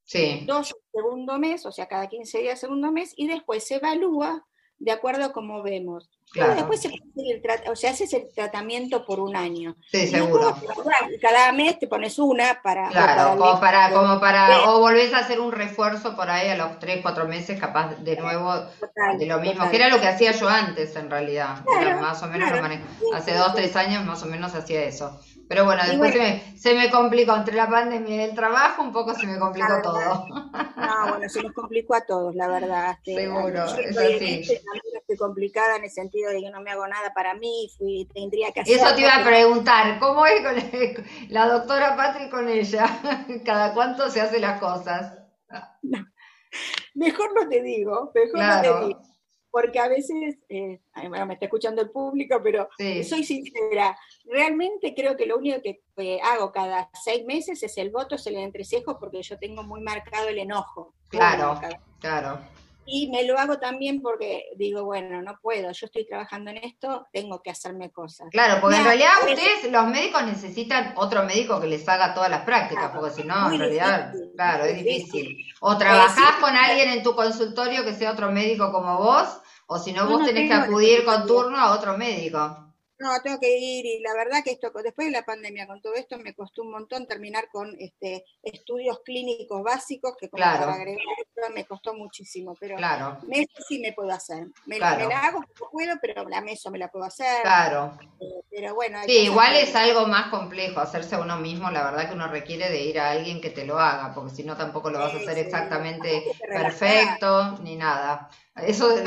[0.03, 0.43] Sí.
[0.45, 4.45] Dos el segundo mes, o sea, cada 15 días segundo mes, y después se evalúa
[4.79, 6.11] de acuerdo a cómo vemos.
[6.33, 6.55] Claro.
[6.57, 9.77] después se el o sea, haces el tratamiento por un año.
[9.91, 10.55] Sí, seguro.
[11.23, 12.89] cada mes te pones una para...
[12.89, 16.79] Claro, como para, como para, o volvés a hacer un refuerzo por ahí a los
[16.79, 18.53] 3, 4 meses, capaz de nuevo
[19.19, 21.65] de lo mismo, que era lo que hacía yo antes en realidad.
[22.01, 22.51] más o menos
[23.15, 25.19] Hace 2, 3 años más o menos hacía eso.
[25.49, 26.13] Pero bueno, después
[26.57, 30.27] Se, me, complicó entre la pandemia y el trabajo, un poco se me complicó todo.
[30.29, 32.99] No, bueno, se nos complicó a todos, la verdad.
[33.05, 34.61] Seguro, es así.
[34.95, 38.51] Estoy complicada en el sentido de que no me hago nada para mí, fui, tendría
[38.51, 38.77] que hacer.
[38.77, 40.57] Eso te iba a preguntar, ¿cómo es con
[41.29, 42.87] la doctora Patri con ella?
[43.45, 45.15] ¿Cada cuánto se hace las cosas?
[46.95, 49.16] Mejor no te digo, mejor no te digo
[49.51, 55.17] porque a veces, eh, bueno, me está escuchando el público, pero soy sincera, realmente creo
[55.17, 59.23] que lo único que hago cada seis meses es el voto, es el entrecejo, porque
[59.23, 60.95] yo tengo muy marcado el enojo.
[61.09, 61.61] Claro,
[62.01, 62.41] claro.
[62.87, 67.07] Y me lo hago también porque digo, bueno, no puedo, yo estoy trabajando en esto,
[67.13, 68.29] tengo que hacerme cosas.
[68.31, 72.43] Claro, porque en realidad ustedes, los médicos necesitan otro médico que les haga todas las
[72.43, 75.37] prácticas, porque si no, en realidad, claro, es difícil.
[75.61, 79.29] O trabajás con alguien en tu consultorio que sea otro médico como vos,
[79.67, 82.66] o si no, vos tenés que acudir con turno a otro médico.
[82.99, 85.95] No, tengo que ir y la verdad que esto, después de la pandemia, con todo
[85.95, 91.05] esto, me costó un montón terminar con este estudios clínicos básicos, que como para agregar
[91.19, 93.19] esto me costó muchísimo, pero claro.
[93.27, 94.47] meso sí me puedo hacer.
[94.65, 97.43] Me, la hago puedo, pero la meso me la puedo hacer.
[97.43, 97.99] Claro.
[98.21, 98.99] Eh, pero bueno.
[99.05, 102.85] Sí, igual es algo más complejo, hacerse uno mismo, la verdad que uno requiere de
[102.85, 105.37] ir a alguien que te lo haga, porque si no tampoco lo vas a hacer
[105.37, 108.31] exactamente perfecto, ni nada.
[108.57, 109.05] Eso, de,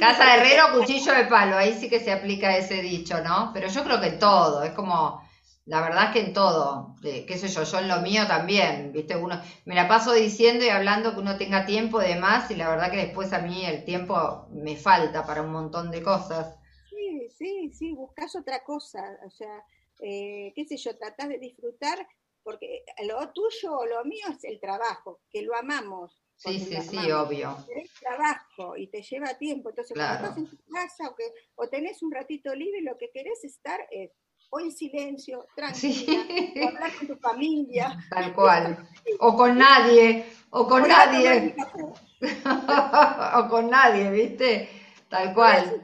[0.00, 3.50] casa de herrero, cuchillo de palo, ahí sí que se aplica ese dicho, ¿no?
[3.52, 5.22] Pero yo creo que en todo, es como,
[5.66, 9.14] la verdad es que en todo, qué sé yo, yo en lo mío también, ¿viste?
[9.14, 12.70] Uno, me la paso diciendo y hablando que uno tenga tiempo de más y la
[12.70, 16.55] verdad que después a mí el tiempo me falta para un montón de cosas.
[17.36, 19.64] Sí, sí, buscas otra cosa, o sea,
[20.00, 22.06] eh, qué sé yo, tratás de disfrutar,
[22.42, 27.10] porque lo tuyo o lo mío es el trabajo, que lo amamos, Sí, sí, sí,
[27.12, 27.56] obvio.
[27.66, 31.24] Tenés trabajo y te lleva tiempo, entonces cuando estás en tu casa o, que,
[31.54, 34.10] o tenés un ratito libre, lo que querés estar es
[34.50, 36.24] o en silencio, tranquila,
[36.62, 37.98] o hablar con tu familia.
[38.10, 38.88] Tal cual.
[39.18, 41.56] O con nadie, o con nadie.
[43.34, 44.68] o con nadie, ¿viste?
[45.08, 45.82] Tal cual.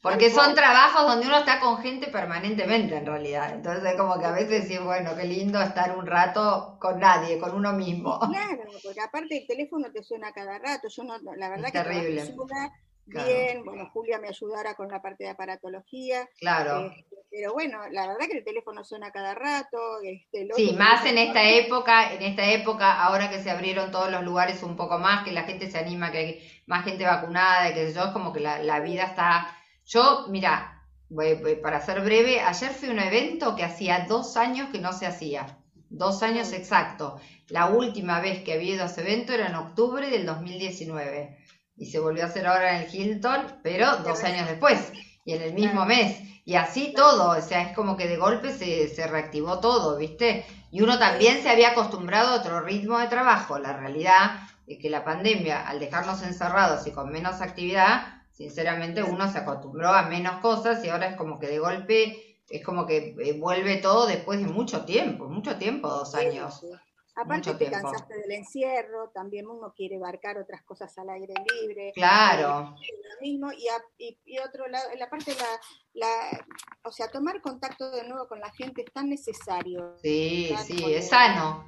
[0.00, 3.52] Porque son trabajos donde uno está con gente permanentemente en realidad.
[3.52, 7.54] Entonces como que a veces sí, bueno, qué lindo estar un rato con nadie, con
[7.54, 8.18] uno mismo.
[8.20, 10.88] Claro, porque aparte el teléfono te suena cada rato.
[10.88, 12.22] Yo no, la verdad que terrible.
[12.22, 12.72] Ayuda
[13.08, 16.28] bien, bueno, Julia me ayudara con la parte de aparatología.
[16.38, 16.86] Claro.
[16.86, 19.78] Este, pero bueno, la verdad que el teléfono suena cada rato.
[20.02, 24.22] Este, sí, más en esta época, en esta época, ahora que se abrieron todos los
[24.22, 27.92] lugares un poco más, que la gente se anima, que hay más gente vacunada, que
[27.92, 29.57] yo, es como que la, la vida está
[29.88, 30.84] yo, mira,
[31.62, 35.06] para ser breve, ayer fui a un evento que hacía dos años que no se
[35.06, 35.58] hacía.
[35.88, 37.18] Dos años exacto.
[37.48, 41.38] La última vez que había ido a ese evento era en octubre del 2019.
[41.78, 44.92] Y se volvió a hacer ahora en el Hilton, pero dos años después.
[45.24, 46.20] Y en el mismo mes.
[46.44, 47.30] Y así todo.
[47.30, 50.44] O sea, es como que de golpe se, se reactivó todo, ¿viste?
[50.70, 53.58] Y uno también se había acostumbrado a otro ritmo de trabajo.
[53.58, 59.30] La realidad es que la pandemia, al dejarnos encerrados y con menos actividad, sinceramente uno
[59.30, 63.16] se acostumbró a menos cosas y ahora es como que de golpe es como que
[63.18, 66.64] eh, vuelve todo después de mucho tiempo, mucho tiempo, dos años.
[67.16, 71.90] Aparte te cansaste del encierro, también uno quiere abarcar otras cosas al aire libre.
[71.92, 72.76] Claro.
[72.76, 76.46] Lo mismo, y, y, otro lado, la parte de la, la,
[76.84, 79.96] o sea, tomar contacto de nuevo con la gente es tan necesario.
[80.00, 81.66] Sí, sí, es sano.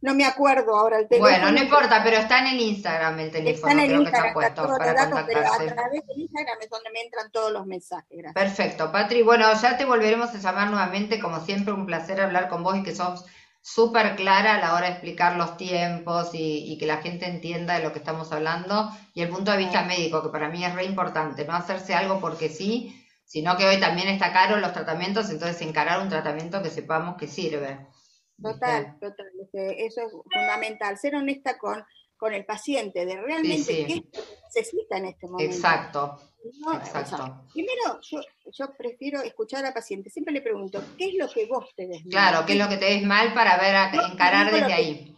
[0.00, 1.30] No me acuerdo ahora el teléfono.
[1.30, 3.70] Bueno, no importa, pero está en el Instagram el teléfono.
[3.70, 6.90] Está en el Instagram, está puesto para datos, pero a través del Instagram es donde
[6.90, 8.32] me entran todos los mensajes.
[8.32, 9.22] Perfecto, Patri.
[9.22, 11.18] Bueno, ya te volveremos a llamar nuevamente.
[11.18, 13.24] Como siempre, un placer hablar con vos y que sos
[13.60, 17.82] súper clara a la hora de explicar los tiempos y, que la gente entienda de
[17.82, 20.84] lo que estamos hablando y el punto de vista médico, que para mí es re
[20.84, 25.60] importante, no hacerse algo porque sí, sino que hoy también está caro los tratamientos, entonces
[25.60, 27.78] encarar un tratamiento que sepamos que sirve.
[28.40, 31.84] Total, total, eso es fundamental, ser honesta con,
[32.16, 34.04] con el paciente, de realmente qué
[34.44, 35.54] necesita en este momento.
[35.54, 36.18] Exacto.
[36.74, 37.44] Exacto.
[37.52, 38.20] primero, yo,
[38.52, 40.08] yo prefiero escuchar al paciente.
[40.08, 42.10] Siempre le pregunto, ¿qué es lo que vos te des mal?
[42.10, 45.16] Claro, ¿qué es lo que te des mal para ver, a, encarar desde ahí?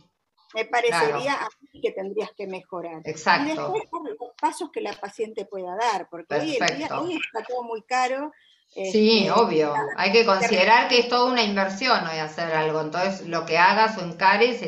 [0.54, 3.02] Me parecería a mí que tendrías que mejorar.
[3.04, 3.72] Exacto.
[3.76, 6.58] Y después los pasos que la paciente pueda dar, porque hoy,
[6.90, 8.32] hoy está todo muy caro.
[8.70, 9.74] Sí, este, obvio.
[9.96, 12.80] Hay que considerar que es toda una inversión hoy hacer algo.
[12.80, 14.60] Entonces, lo que hagas o encares,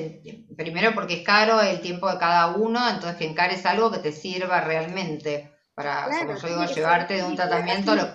[0.57, 4.11] primero porque es caro el tiempo de cada uno, entonces que encares algo que te
[4.11, 7.95] sirva realmente para, como yo digo, llevarte de un tratamiento.
[7.95, 8.13] Lo...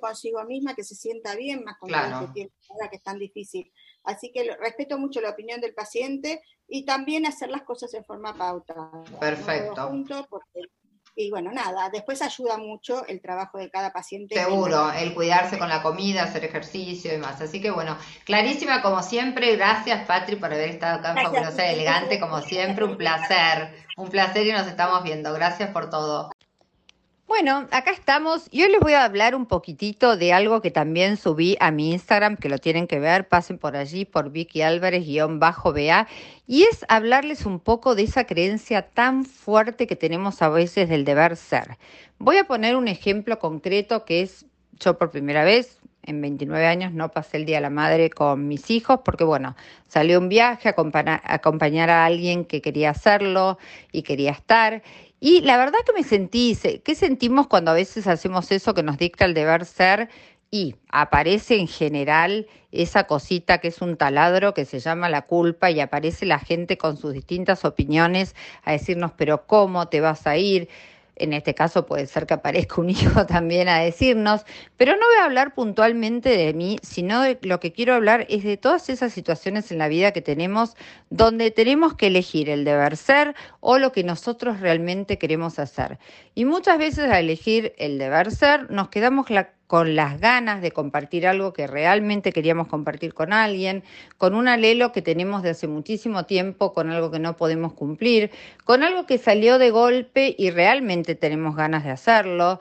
[0.00, 2.32] Consigo misma, que se sienta bien, más con claro.
[2.32, 3.72] que ahora que es tan difícil.
[4.04, 8.36] Así que respeto mucho la opinión del paciente y también hacer las cosas en forma
[8.36, 8.74] pauta.
[9.18, 9.90] Perfecto.
[11.18, 14.34] Y bueno, nada, después ayuda mucho el trabajo de cada paciente.
[14.34, 17.40] Seguro, el cuidarse con la comida, hacer ejercicio y más.
[17.40, 19.56] Así que bueno, clarísima como siempre.
[19.56, 22.84] Gracias, Patri, por haber estado en Fabulosa Elegante, como siempre.
[22.84, 25.32] Un placer, un placer y nos estamos viendo.
[25.32, 26.35] Gracias por todo.
[27.26, 28.48] Bueno, acá estamos.
[28.52, 32.36] Yo les voy a hablar un poquitito de algo que también subí a mi Instagram,
[32.36, 36.06] que lo tienen que ver, pasen por allí, por Vicky Álvarez-BA,
[36.46, 41.04] y es hablarles un poco de esa creencia tan fuerte que tenemos a veces del
[41.04, 41.78] deber ser.
[42.18, 44.46] Voy a poner un ejemplo concreto que es,
[44.78, 48.46] yo por primera vez, en 29 años no pasé el Día de la Madre con
[48.46, 49.56] mis hijos porque, bueno,
[49.88, 50.76] salió un viaje a
[51.24, 53.58] acompañar a alguien que quería hacerlo
[53.90, 54.82] y quería estar.
[55.20, 58.98] Y la verdad que me sentí, ¿qué sentimos cuando a veces hacemos eso que nos
[58.98, 60.10] dicta el deber ser?
[60.50, 65.70] Y aparece en general esa cosita que es un taladro que se llama la culpa
[65.70, 70.36] y aparece la gente con sus distintas opiniones a decirnos, pero ¿cómo te vas a
[70.36, 70.68] ir?
[71.16, 74.42] En este caso puede ser que aparezca un hijo también a decirnos,
[74.76, 78.44] pero no voy a hablar puntualmente de mí, sino de lo que quiero hablar es
[78.44, 80.76] de todas esas situaciones en la vida que tenemos
[81.10, 85.98] donde tenemos que elegir el deber ser o lo que nosotros realmente queremos hacer.
[86.34, 90.70] Y muchas veces al elegir el deber ser nos quedamos la con las ganas de
[90.70, 93.82] compartir algo que realmente queríamos compartir con alguien,
[94.18, 98.30] con un alelo que tenemos de hace muchísimo tiempo, con algo que no podemos cumplir,
[98.64, 102.60] con algo que salió de golpe y realmente tenemos ganas de hacerlo.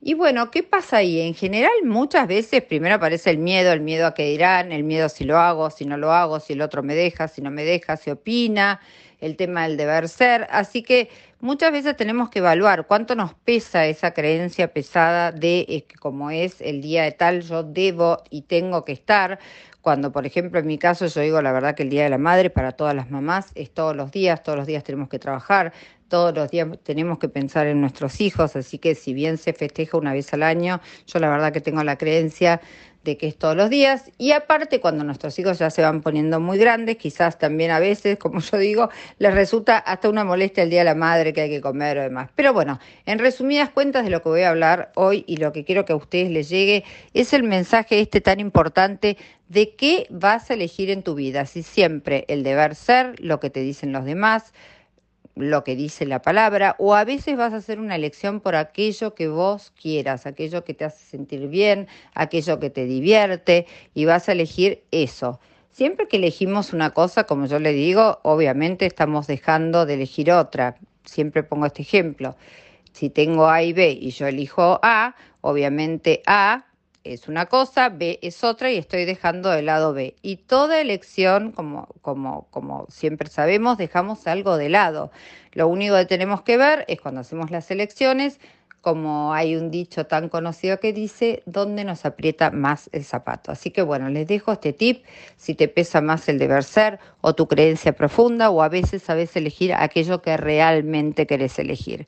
[0.00, 1.20] Y bueno, ¿qué pasa ahí?
[1.20, 5.08] En general muchas veces primero aparece el miedo, el miedo a que dirán, el miedo
[5.08, 7.64] si lo hago, si no lo hago, si el otro me deja, si no me
[7.64, 8.80] deja, si opina,
[9.20, 10.46] el tema del deber ser.
[10.50, 11.10] Así que
[11.40, 16.60] muchas veces tenemos que evaluar cuánto nos pesa esa creencia pesada de que como es
[16.60, 19.38] el día de tal, yo debo y tengo que estar.
[19.80, 22.18] Cuando, por ejemplo, en mi caso, yo digo la verdad que el Día de la
[22.18, 25.72] Madre para todas las mamás es todos los días, todos los días tenemos que trabajar,
[26.08, 29.96] todos los días tenemos que pensar en nuestros hijos, así que si bien se festeja
[29.96, 32.60] una vez al año, yo la verdad que tengo la creencia
[33.04, 36.40] de que es todos los días y aparte cuando nuestros hijos ya se van poniendo
[36.40, 40.70] muy grandes, quizás también a veces, como yo digo, les resulta hasta una molestia el
[40.70, 42.30] día de la madre que hay que comer o demás.
[42.34, 45.64] Pero bueno, en resumidas cuentas de lo que voy a hablar hoy y lo que
[45.64, 46.84] quiero que a ustedes les llegue
[47.14, 49.16] es el mensaje este tan importante
[49.48, 53.50] de qué vas a elegir en tu vida, si siempre el deber ser, lo que
[53.50, 54.52] te dicen los demás,
[55.38, 59.14] lo que dice la palabra, o a veces vas a hacer una elección por aquello
[59.14, 64.28] que vos quieras, aquello que te hace sentir bien, aquello que te divierte, y vas
[64.28, 65.40] a elegir eso.
[65.70, 70.76] Siempre que elegimos una cosa, como yo le digo, obviamente estamos dejando de elegir otra.
[71.04, 72.36] Siempre pongo este ejemplo.
[72.92, 76.67] Si tengo A y B y yo elijo A, obviamente A
[77.04, 80.16] es una cosa, B es otra y estoy dejando de lado B.
[80.22, 85.10] Y toda elección, como, como, como siempre sabemos, dejamos algo de lado.
[85.52, 88.40] Lo único que tenemos que ver es cuando hacemos las elecciones,
[88.80, 93.50] como hay un dicho tan conocido que dice, ¿dónde nos aprieta más el zapato?
[93.50, 95.04] Así que bueno, les dejo este tip,
[95.36, 99.34] si te pesa más el deber ser o tu creencia profunda o a veces sabes
[99.36, 102.06] elegir aquello que realmente querés elegir.